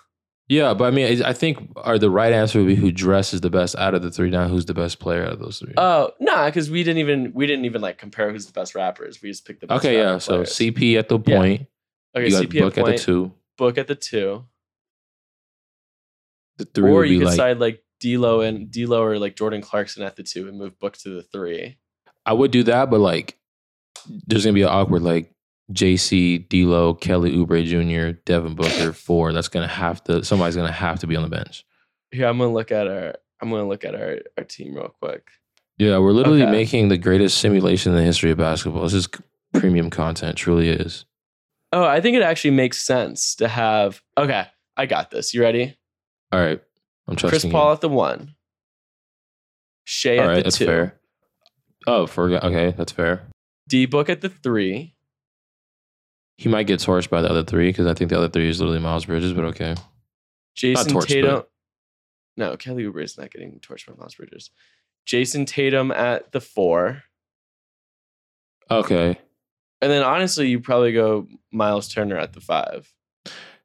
Yeah, 0.48 0.74
but 0.74 0.84
I 0.84 0.90
mean, 0.90 1.22
I 1.22 1.32
think 1.32 1.58
are 1.76 1.98
the 1.98 2.10
right 2.10 2.32
answer 2.32 2.58
would 2.58 2.66
be 2.66 2.74
who 2.74 2.92
dresses 2.92 3.40
the 3.40 3.48
best 3.48 3.74
out 3.76 3.94
of 3.94 4.02
the 4.02 4.10
three. 4.10 4.28
Now, 4.28 4.48
who's 4.48 4.66
the 4.66 4.74
best 4.74 4.98
player 4.98 5.24
out 5.24 5.32
of 5.32 5.38
those 5.38 5.58
three? 5.60 5.72
Oh 5.76 6.10
nah, 6.20 6.46
because 6.46 6.70
we 6.70 6.82
didn't 6.82 6.98
even 6.98 7.32
we 7.34 7.46
didn't 7.46 7.64
even 7.64 7.80
like 7.80 7.96
compare 7.96 8.30
who's 8.30 8.46
the 8.46 8.52
best 8.52 8.74
rappers. 8.74 9.22
We 9.22 9.30
just 9.30 9.46
picked 9.46 9.60
the 9.60 9.66
best. 9.68 9.84
okay, 9.84 9.96
yeah. 9.96 10.18
So 10.18 10.32
players. 10.44 10.50
CP 10.50 10.98
at 10.98 11.08
the 11.08 11.18
Yeah. 11.24 11.38
point. 11.38 11.66
okay, 12.16 12.26
you 12.26 12.32
got 12.32 12.42
CP 12.44 12.58
Book 12.60 12.76
at, 12.78 12.84
point, 12.84 12.94
at 12.94 12.98
the 13.00 13.04
two. 13.04 13.32
Book 13.56 13.78
at 13.78 13.86
the 13.86 13.94
two, 13.94 14.44
The 16.58 16.64
three 16.66 16.90
or 16.90 17.04
you 17.04 17.18
could 17.20 17.28
like 17.28 17.36
side 17.36 17.58
like 17.58 17.82
D'Lo 18.00 18.40
and 18.40 18.70
D'Lo 18.70 19.02
or 19.02 19.18
like 19.18 19.36
Jordan 19.36 19.62
Clarkson 19.62 20.02
at 20.02 20.16
the 20.16 20.22
two 20.22 20.48
and 20.48 20.58
move 20.58 20.78
Book 20.78 20.96
to 20.98 21.10
the 21.10 21.22
three. 21.22 21.78
I 22.26 22.32
would 22.32 22.50
do 22.50 22.62
that, 22.64 22.90
but 22.90 23.00
like, 23.00 23.38
there's 24.26 24.44
gonna 24.44 24.52
be 24.54 24.62
an 24.62 24.68
awkward 24.68 25.02
like 25.02 25.32
JC, 25.72 26.48
D'Lo, 26.48 26.94
Kelly 26.94 27.32
Oubre 27.32 27.64
Jr., 27.64 28.18
Devin 28.24 28.54
Booker 28.54 28.92
four. 28.92 29.32
That's 29.32 29.48
gonna 29.48 29.66
have 29.68 30.02
to. 30.04 30.24
Somebody's 30.24 30.56
gonna 30.56 30.72
have 30.72 30.98
to 31.00 31.06
be 31.06 31.16
on 31.16 31.22
the 31.22 31.28
bench. 31.28 31.64
Yeah, 32.12 32.28
I'm 32.28 32.38
gonna 32.38 32.52
look 32.52 32.70
at 32.72 32.86
our 32.86 33.14
I'm 33.40 33.50
gonna 33.50 33.66
look 33.68 33.84
at 33.84 33.94
our 33.94 34.18
our 34.38 34.44
team 34.44 34.74
real 34.74 34.94
quick. 35.00 35.28
Yeah, 35.78 35.98
we're 35.98 36.12
literally 36.12 36.42
Okay. 36.42 36.50
making 36.52 36.88
the 36.88 36.98
greatest 36.98 37.38
simulation 37.38 37.92
in 37.92 37.98
the 37.98 38.04
history 38.04 38.30
of 38.30 38.38
basketball. 38.38 38.82
This 38.82 38.92
is 38.94 39.08
premium 39.54 39.90
content, 39.90 40.36
truly 40.36 40.68
is. 40.68 41.06
Oh, 41.72 41.84
I 41.84 42.00
think 42.00 42.16
it 42.16 42.22
actually 42.22 42.50
makes 42.50 42.82
sense 42.84 43.34
to 43.36 43.48
have. 43.48 44.02
Okay, 44.18 44.44
I 44.76 44.86
got 44.86 45.10
this. 45.10 45.32
You 45.32 45.40
ready? 45.42 45.76
All 46.30 46.38
right, 46.40 46.60
I'm 47.08 47.16
trusting 47.16 47.40
Chris 47.40 47.52
Paul 47.52 47.68
you. 47.68 47.72
at 47.72 47.80
the 47.80 47.88
one. 47.88 48.34
Shai 49.84 50.18
All 50.18 50.24
at 50.24 50.26
right, 50.28 50.36
the 50.36 50.42
that's 50.44 50.58
two. 50.58 50.66
fair. 50.66 51.00
Oh, 51.86 52.06
for 52.06 52.30
okay, 52.30 52.74
that's 52.76 52.92
fair. 52.92 53.26
D 53.68 53.86
Book 53.86 54.08
at 54.08 54.20
the 54.20 54.28
three. 54.28 54.94
He 56.38 56.48
might 56.48 56.66
get 56.66 56.80
torched 56.80 57.10
by 57.10 57.22
the 57.22 57.28
other 57.30 57.44
three 57.44 57.68
because 57.68 57.86
I 57.86 57.94
think 57.94 58.10
the 58.10 58.16
other 58.16 58.28
three 58.28 58.48
is 58.48 58.58
literally 58.60 58.80
Miles 58.80 59.04
Bridges, 59.04 59.32
but 59.32 59.44
okay. 59.46 59.74
Jayson 60.56 60.88
torched, 60.92 61.06
Tatum. 61.08 61.34
but- 61.36 61.50
No, 62.36 62.56
Kelly 62.56 62.84
Oubre 62.84 63.02
is 63.04 63.16
not 63.18 63.30
getting 63.30 63.60
torched 63.60 63.86
by 63.86 63.94
Miles 63.98 64.14
Bridges. 64.14 64.50
Jayson 65.06 65.46
Tatum 65.46 65.90
at 65.90 66.32
the 66.32 66.40
four. 66.40 67.02
Okay. 68.70 69.18
And 69.80 69.90
then 69.90 70.02
honestly, 70.02 70.48
you 70.48 70.60
probably 70.60 70.92
go 70.92 71.26
Miles 71.52 71.88
Turner 71.88 72.16
at 72.16 72.32
the 72.32 72.40
five. 72.40 72.92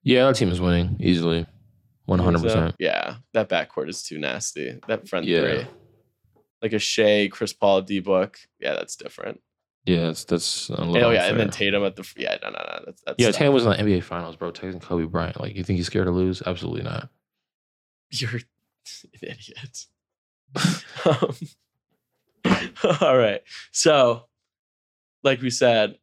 Yeah, 0.03 0.25
that 0.27 0.35
team 0.35 0.49
is 0.49 0.59
winning 0.61 0.97
easily. 0.99 1.45
One 2.05 2.19
hundred 2.19 2.39
So, 2.39 2.43
percent. 2.45 2.75
Yeah, 2.79 3.17
that 3.33 3.49
backcourt 3.49 3.89
is 3.89 4.01
too 4.03 4.17
nasty. 4.17 4.79
That 4.87 5.07
front 5.07 5.25
Yeah. 5.25 5.41
three. 5.41 5.67
Like 6.61 6.73
a 6.73 6.79
Shai, 6.79 7.27
Chris 7.31 7.53
Paul, 7.53 7.81
D 7.81 7.99
Book. 7.99 8.39
Yeah, 8.59 8.73
that's 8.73 8.95
different. 8.95 9.41
Yeah, 9.87 10.07
that's 10.27 10.67
a 10.67 10.83
little 10.83 10.97
Oh 10.97 11.11
yeah, 11.11 11.27
and 11.27 11.39
then. 11.39 11.49
Tatum 11.49 11.85
at 11.85 11.95
the 11.95 12.05
yeah, 12.17 12.37
no, 12.43 12.49
no, 12.49 12.57
no. 12.59 12.79
That's, 12.85 13.01
that's 13.03 13.15
Yeah. 13.17 13.31
Tatum 13.31 13.53
was 13.53 13.65
in 13.65 13.71
the 13.71 13.77
NBA 13.77 14.03
Finals, 14.03 14.35
bro. 14.35 14.51
Taking 14.51 14.81
Kobe 14.81 15.05
Bryant. 15.05 15.39
Like, 15.39 15.55
you 15.55 15.63
think 15.63 15.77
he's 15.77 15.85
scared 15.85 16.07
to 16.07 16.11
lose? 16.11 16.43
Absolutely 16.45 16.83
not. 16.83 17.09
You're 18.11 18.31
an 18.35 18.43
idiot. 19.21 19.85
um, 21.05 21.37
all 23.01 23.17
right. 23.17 23.41
So, 23.71 24.25
like 25.23 25.41
we 25.41 25.49
said, 25.49 25.97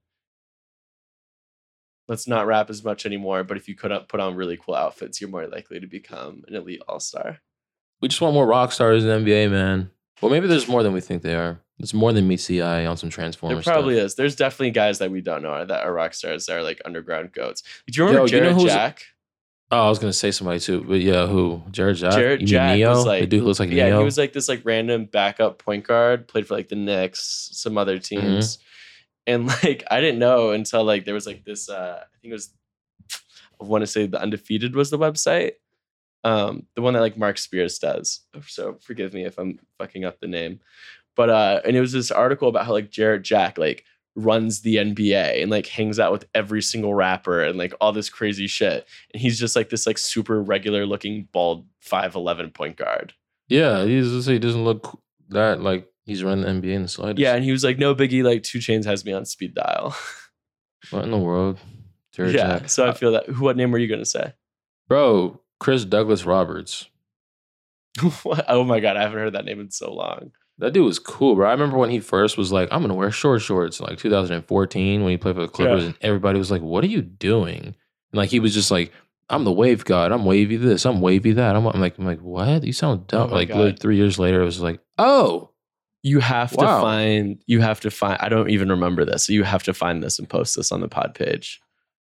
let's 2.08 2.26
not 2.26 2.46
rap 2.46 2.70
as 2.70 2.82
much 2.82 3.04
anymore. 3.04 3.44
But 3.44 3.58
if 3.58 3.68
you 3.68 3.74
could 3.74 3.92
put 4.08 4.18
on 4.18 4.34
really 4.34 4.56
cool 4.56 4.76
outfits, 4.76 5.20
you're 5.20 5.28
more 5.28 5.46
likely 5.46 5.78
to 5.78 5.86
become 5.86 6.42
an 6.48 6.54
elite 6.54 6.80
all 6.88 7.00
star. 7.00 7.40
We 8.00 8.08
just 8.08 8.22
want 8.22 8.32
more 8.32 8.46
rock 8.46 8.72
stars 8.72 9.04
in 9.04 9.24
the 9.24 9.30
NBA, 9.30 9.50
man. 9.50 9.90
Well, 10.24 10.30
maybe 10.32 10.46
there's 10.46 10.66
more 10.68 10.82
than 10.82 10.92
we 10.92 11.00
think 11.00 11.22
they 11.22 11.34
are. 11.34 11.60
It's 11.78 11.92
more 11.92 12.12
than 12.12 12.26
meets 12.26 12.46
the 12.46 12.62
eye 12.62 12.86
on 12.86 12.96
some 12.96 13.10
Transformers. 13.10 13.64
There 13.64 13.74
probably 13.74 13.96
stuff. 13.96 14.06
is. 14.06 14.14
There's 14.14 14.36
definitely 14.36 14.70
guys 14.70 14.98
that 15.00 15.10
we 15.10 15.20
don't 15.20 15.42
know 15.42 15.64
that 15.64 15.84
are 15.84 15.92
rock 15.92 16.14
stars 16.14 16.46
that 16.46 16.56
are 16.56 16.62
like 16.62 16.80
underground 16.84 17.32
goats. 17.32 17.62
Do 17.86 17.92
you 18.00 18.06
remember 18.06 18.28
Yo, 18.28 18.36
you 18.38 18.42
know 18.44 18.50
Jarrett 18.58 18.68
Jack? 18.72 19.02
Oh, 19.70 19.86
I 19.86 19.88
was 19.88 19.98
gonna 19.98 20.12
say 20.12 20.30
somebody 20.30 20.60
too, 20.60 20.82
but 20.84 21.00
yeah, 21.00 21.26
who? 21.26 21.62
Jarrett 21.72 21.96
Jack. 21.96 22.12
Jarrett 22.12 22.40
Jack 22.44 22.76
Neo? 22.76 22.90
was 22.90 23.04
the 23.04 23.26
dude 23.26 23.40
who 23.40 23.46
looks 23.46 23.58
like 23.60 23.70
yeah, 23.70 23.86
Neo. 23.86 23.98
he 23.98 24.04
was 24.04 24.16
like 24.16 24.32
this 24.32 24.48
like 24.48 24.62
random 24.64 25.06
backup 25.06 25.58
point 25.58 25.84
guard, 25.86 26.28
played 26.28 26.46
for 26.46 26.54
like 26.54 26.68
the 26.68 26.76
Knicks, 26.76 27.50
some 27.52 27.76
other 27.76 27.98
Mm-hmm. 27.98 28.20
teams. 28.20 28.58
And 29.26 29.46
like 29.64 29.84
I 29.90 30.00
didn't 30.00 30.18
know 30.20 30.50
until 30.50 30.84
like 30.84 31.04
there 31.04 31.14
was 31.14 31.26
like 31.26 31.44
this 31.44 31.68
uh 31.68 32.00
I 32.02 32.16
think 32.22 32.30
it 32.30 32.34
was 32.34 32.50
I 33.60 33.64
want 33.64 33.82
to 33.82 33.86
say 33.86 34.06
the 34.06 34.20
undefeated 34.20 34.74
was 34.76 34.90
the 34.90 34.98
website. 34.98 35.52
Um 36.24 36.66
the 36.74 36.82
one 36.82 36.94
that 36.94 37.00
like 37.00 37.16
Marc 37.18 37.38
Spears 37.38 37.78
does. 37.78 38.20
So 38.46 38.78
forgive 38.80 39.12
me 39.14 39.24
if 39.24 39.38
I'm 39.38 39.58
fucking 39.78 40.04
up 40.04 40.20
the 40.20 40.26
name. 40.26 40.60
But 41.16 41.30
uh 41.30 41.60
and 41.64 41.76
it 41.76 41.80
was 41.80 41.92
this 41.92 42.10
article 42.10 42.48
about 42.48 42.66
how 42.66 42.72
like 42.72 42.90
Jarrett 42.90 43.22
Jack 43.22 43.58
like 43.58 43.84
runs 44.16 44.60
the 44.60 44.76
NBA 44.76 45.42
and 45.42 45.50
like 45.50 45.66
hangs 45.66 45.98
out 45.98 46.12
with 46.12 46.24
every 46.34 46.62
single 46.62 46.94
rapper 46.94 47.42
and 47.42 47.58
like 47.58 47.74
all 47.80 47.92
this 47.92 48.08
crazy 48.08 48.46
shit. 48.46 48.86
And 49.12 49.20
he's 49.20 49.38
just 49.38 49.56
like 49.56 49.70
this 49.70 49.86
like 49.86 49.98
super 49.98 50.40
regular 50.42 50.86
looking 50.86 51.28
bald 51.32 51.66
5'11 51.84 52.54
point 52.54 52.76
guard. 52.76 53.12
yeah, 53.48 53.84
he's 53.84 54.26
he 54.26 54.38
doesn't 54.38 54.64
look 54.64 55.00
that 55.30 55.60
like 55.60 55.88
he's 56.04 56.22
running 56.22 56.44
the 56.44 56.68
NBA 56.68 56.74
in 56.74 56.82
the 56.82 56.88
slightest. 56.88 57.18
Yeah, 57.18 57.34
and 57.34 57.44
he 57.44 57.50
was 57.50 57.64
like, 57.64 57.78
"No 57.78 57.94
biggie." 57.94 58.22
Like 58.22 58.42
2 58.42 58.58
Chainz 58.58 58.84
has 58.84 59.04
me 59.04 59.12
on 59.12 59.24
speed 59.24 59.54
dial. 59.54 59.94
What 60.90 61.04
in 61.04 61.10
the 61.10 61.18
world? 61.18 61.58
Jarrett 62.12 62.34
yeah, 62.34 62.58
Jack. 62.58 62.68
so 62.68 62.86
I 62.86 62.92
feel 62.92 63.12
that. 63.12 63.38
What 63.38 63.56
name 63.56 63.70
were 63.72 63.78
you 63.78 63.88
gonna 63.88 64.04
say? 64.04 64.32
bro, 64.86 65.40
Chris 65.60 65.84
Douglas 65.84 66.24
Roberts. 66.24 66.88
Oh 68.48 68.64
my 68.64 68.80
god, 68.80 68.96
I 68.96 69.02
haven't 69.02 69.18
heard 69.18 69.34
that 69.34 69.44
name 69.44 69.60
in 69.60 69.70
so 69.70 69.92
long. 69.92 70.32
That 70.58 70.72
dude 70.72 70.84
was 70.84 70.98
cool, 70.98 71.34
bro. 71.34 71.48
I 71.48 71.52
remember 71.52 71.76
when 71.78 71.90
he 71.90 72.00
first 72.00 72.36
was 72.38 72.52
like, 72.52 72.68
I'm 72.72 72.82
gonna 72.82 72.94
wear 72.94 73.10
short 73.10 73.42
shorts, 73.42 73.80
like 73.80 73.98
2014 73.98 75.02
when 75.02 75.10
he 75.10 75.16
played 75.16 75.34
for 75.36 75.42
the 75.42 75.48
Clippers, 75.48 75.82
Yeah. 75.82 75.86
and 75.88 75.96
everybody 76.00 76.38
was 76.38 76.50
like, 76.50 76.62
What 76.62 76.84
are 76.84 76.88
you 76.88 77.02
doing? 77.02 77.66
And 77.66 77.74
like 78.12 78.30
he 78.30 78.40
was 78.40 78.54
just 78.54 78.70
like, 78.70 78.92
I'm 79.30 79.44
the 79.44 79.52
wave 79.52 79.84
god, 79.84 80.12
I'm 80.12 80.24
wavy 80.24 80.56
this, 80.56 80.84
I'm 80.84 81.00
wavy 81.00 81.32
that. 81.32 81.56
I'm, 81.56 81.66
I'm 81.66 81.80
like, 81.80 81.98
I'm 81.98 82.04
like, 82.04 82.20
what? 82.20 82.64
You 82.64 82.72
sound 82.72 83.00
oh 83.00 83.04
dumb. 83.06 83.30
Oh 83.30 83.34
like 83.34 83.48
God. 83.48 83.78
three 83.78 83.96
years 83.96 84.18
later, 84.18 84.42
it 84.42 84.44
was 84.44 84.60
like, 84.60 84.80
oh, 84.98 85.50
You 86.02 86.20
have 86.20 86.50
to 86.50 86.56
find. 86.58 87.42
You 87.46 87.60
have 87.60 87.80
to 87.80 87.90
find. 87.90 88.18
I 88.20 88.28
don't 88.28 88.50
even 88.50 88.68
remember 88.70 89.04
this. 89.04 89.26
So 89.26 89.32
you 89.32 89.44
have 89.44 89.62
to 89.64 89.72
find 89.74 90.02
this 90.02 90.18
and 90.18 90.28
post 90.28 90.56
this 90.56 90.70
on 90.72 90.80
the 90.80 90.88
pod 90.88 91.14
page. 91.14 91.60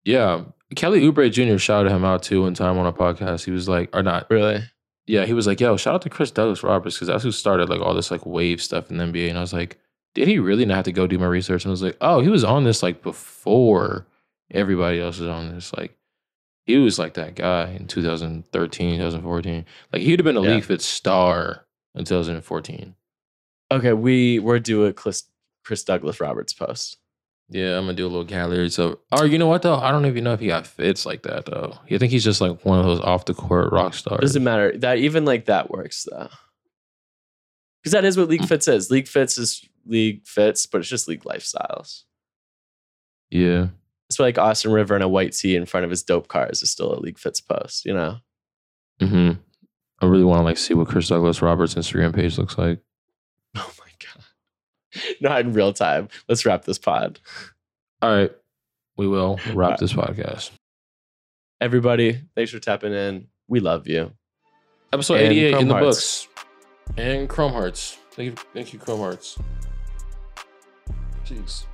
Yeah. 0.05 0.43
Kelly 0.77 1.03
Oubre 1.03 1.31
Jr. 1.31 1.59
shouted 1.59 1.93
him 1.93 2.05
out 2.05 2.23
too 2.23 2.43
one 2.43 2.55
time 2.55 2.79
on 2.79 2.87
a 2.87 2.93
podcast. 2.93 3.45
He 3.45 3.51
was 3.53 3.69
like, 3.69 3.95
or 3.95 4.03
not, 4.03 4.29
Really? 4.31 4.63
yeah, 5.07 5.25
he 5.25 5.33
was 5.33 5.47
like, 5.47 5.61
yo, 5.61 5.77
shout 5.77 5.95
out 5.95 6.03
to 6.03 6.11
Chris 6.11 6.31
Douglas 6.31 6.63
Roberts 6.63 6.97
because 6.97 7.09
that's 7.09 7.23
who 7.23 7.31
started 7.33 7.69
like 7.69 7.81
all 7.81 7.95
this 7.95 8.11
like 8.11 8.25
wave 8.27 8.61
stuff 8.63 8.91
in 8.91 8.97
the 8.97 9.05
NBA. 9.05 9.29
And 9.29 9.39
I 9.39 9.43
was 9.43 9.53
like, 9.53 9.79
did 10.15 10.27
he 10.29 10.39
really 10.39 10.65
not 10.65 10.77
have 10.77 10.85
to 10.87 10.93
go 10.93 11.07
do 11.07 11.19
my 11.19 11.27
research? 11.27 11.65
And 11.65 11.71
I 11.71 11.73
was 11.73 11.83
like, 11.83 11.97
oh, 12.01 12.21
he 12.21 12.29
was 12.29 12.43
on 12.45 12.65
this 12.65 12.83
like 12.83 13.03
before 13.03 14.07
everybody 14.51 15.01
else 15.01 15.19
was 15.19 15.29
on 15.29 15.55
this. 15.55 15.73
Like, 15.77 15.97
he 16.67 16.77
was 16.79 16.99
like 16.99 17.15
that 17.15 17.35
guy 17.35 17.71
in 17.79 17.87
2013, 17.87 18.99
2014. 18.99 19.67
Like, 19.93 20.03
he'd 20.03 20.19
have 20.19 20.25
been 20.25 20.37
a 20.37 20.43
Yeah. 20.43 20.55
League 20.55 20.65
Fit 20.65 20.81
star 20.81 21.67
in 21.95 22.05
2014. 22.05 22.95
Okay, 23.71 23.93
we 23.93 24.39
we're 24.39 24.59
due 24.61 24.87
a 24.87 24.93
Chris, 24.93 25.25
Chris 25.65 25.85
Douglas 25.85 26.21
Roberts 26.21 26.53
post. 26.53 26.97
Yeah, 27.51 27.77
I'm 27.77 27.85
gonna 27.85 27.93
do 27.95 28.07
a 28.07 28.09
little 28.09 28.25
gallery. 28.25 28.71
So, 28.71 29.01
or 29.13 29.27
you 29.27 29.39
know 29.39 29.47
what 29.47 29.63
though? 29.63 29.77
I 29.77 29.91
don't 29.91 30.07
even 30.07 30.25
know 30.25 30.33
if 30.33 30.41
he 30.41 30.47
got 30.47 30.67
fits 30.67 31.05
like 31.05 31.23
that 31.23 31.45
though. 31.47 31.79
You 31.89 31.99
think 31.99 32.11
he's 32.11 32.25
just 32.25 32.41
like 32.41 32.65
one 32.65 32.79
of 32.79 32.87
those 32.87 33.01
off 33.01 33.27
the 33.27 33.35
court 33.35 33.73
rock 33.73 33.95
stars? 33.95 34.21
Doesn't 34.21 34.43
matter. 34.45 34.77
That 34.79 34.99
even 34.99 35.25
like 35.25 35.45
that 35.47 35.71
works 35.71 36.07
though. 36.11 36.29
Because 37.83 37.93
that 37.93 38.05
is 38.07 38.17
what 38.17 38.29
League 38.29 38.47
Fits 38.47 38.67
is. 38.67 38.91
League 38.91 39.07
Fits 39.07 39.37
is 39.37 39.69
League 39.85 40.27
Fits, 40.27 40.65
but 40.65 40.79
it's 40.81 40.89
just 40.89 41.07
League 41.07 41.25
lifestyles. 41.25 42.05
Yeah. 43.31 43.69
It's 44.09 44.19
like 44.19 44.39
Austin 44.39 44.73
River 44.73 44.95
and 44.95 45.05
a 45.05 45.09
white 45.09 45.33
tee 45.33 45.55
in 45.55 45.67
front 45.67 45.85
of 45.85 45.91
his 45.91 46.03
dope 46.03 46.29
cars 46.29 46.63
is 46.63 46.71
still 46.71 46.95
a 46.95 47.01
League 47.01 47.19
Fits 47.19 47.41
post, 47.43 47.85
you 47.85 47.93
know? 47.93 48.17
hmm 49.01 49.33
I 50.01 50.07
really 50.07 50.25
want 50.25 50.41
to 50.41 50.45
like 50.45 50.57
see 50.57 50.73
what 50.75 50.89
Chris 50.89 51.09
Douglas 51.09 51.43
Roberts' 51.43 51.75
Instagram 51.75 52.15
page 52.15 52.39
looks 52.39 52.57
like. 52.57 52.81
Oh 53.57 53.71
my. 53.79 53.84
Not 55.21 55.41
in 55.41 55.53
real 55.53 55.73
time. 55.73 56.09
Let's 56.29 56.45
wrap 56.45 56.65
this 56.65 56.79
pod. 56.79 57.21
All 58.03 58.15
right. 58.15 58.33
We 58.97 59.09
will 59.09 59.41
wrap 59.53 59.71
right. 59.71 59.79
this 59.79 59.93
podcast. 59.93 60.51
Everybody, 61.61 62.21
thanks 62.35 62.51
for 62.51 62.59
tapping 62.59 62.93
in. 62.93 63.29
We 63.49 63.61
love 63.61 63.89
you. 63.89 64.13
Episode 64.93 65.15
and 65.15 65.33
88 65.33 65.51
Chrome 65.51 65.63
in 65.63 65.69
the 65.69 65.75
Hearts. 65.75 66.27
books. 66.27 66.29
And 66.97 67.29
Chrome 67.29 67.53
Hearts. 67.53 67.99
Thank 68.13 68.27
you, 68.27 68.37
thank 68.53 68.73
you 68.73 68.79
Chrome 68.79 69.01
Hearts. 69.01 69.39
Jeez. 71.25 71.65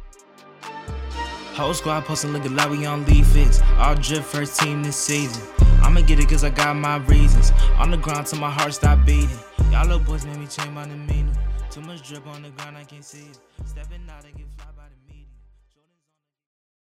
Whole 1.55 1.75
squad 1.75 2.05
posting 2.05 2.33
looking 2.33 2.55
like 2.55 2.71
we 2.71 2.87
on 2.87 3.05
League 3.07 3.25
Fits. 3.27 3.61
All 3.77 3.95
drip 3.95 4.23
first 4.23 4.61
team 4.61 4.83
this 4.83 4.97
season. 4.97 5.43
I'ma 5.83 6.01
get 6.03 6.21
it 6.21 6.29
cause 6.29 6.45
I 6.45 6.51
got 6.51 6.77
my 6.77 6.99
reasons. 6.99 7.53
On 7.77 7.91
the 7.91 7.97
ground 7.97 8.27
till 8.29 8.39
my 8.39 8.51
heart 8.51 8.73
stop 8.73 9.05
beating. 9.05 9.29
Y'all 9.71 9.83
little 9.83 9.99
boys 9.99 10.25
made 10.25 10.39
me 10.39 10.47
change 10.47 10.71
my 10.71 10.87
demeanor. 10.87 11.33
Too 11.71 11.81
much 11.83 12.03
drip 12.09 12.27
on 12.27 12.43
the 12.43 12.51
ground, 12.51 12.77
I 12.77 12.83
can't 12.83 13.05
see 13.05 13.27
it. 13.31 13.39
Stepping 13.65 14.03
out 14.11 14.25
and 14.25 14.37
get 14.37 14.47
fly 14.57 14.67
by. 14.77 14.80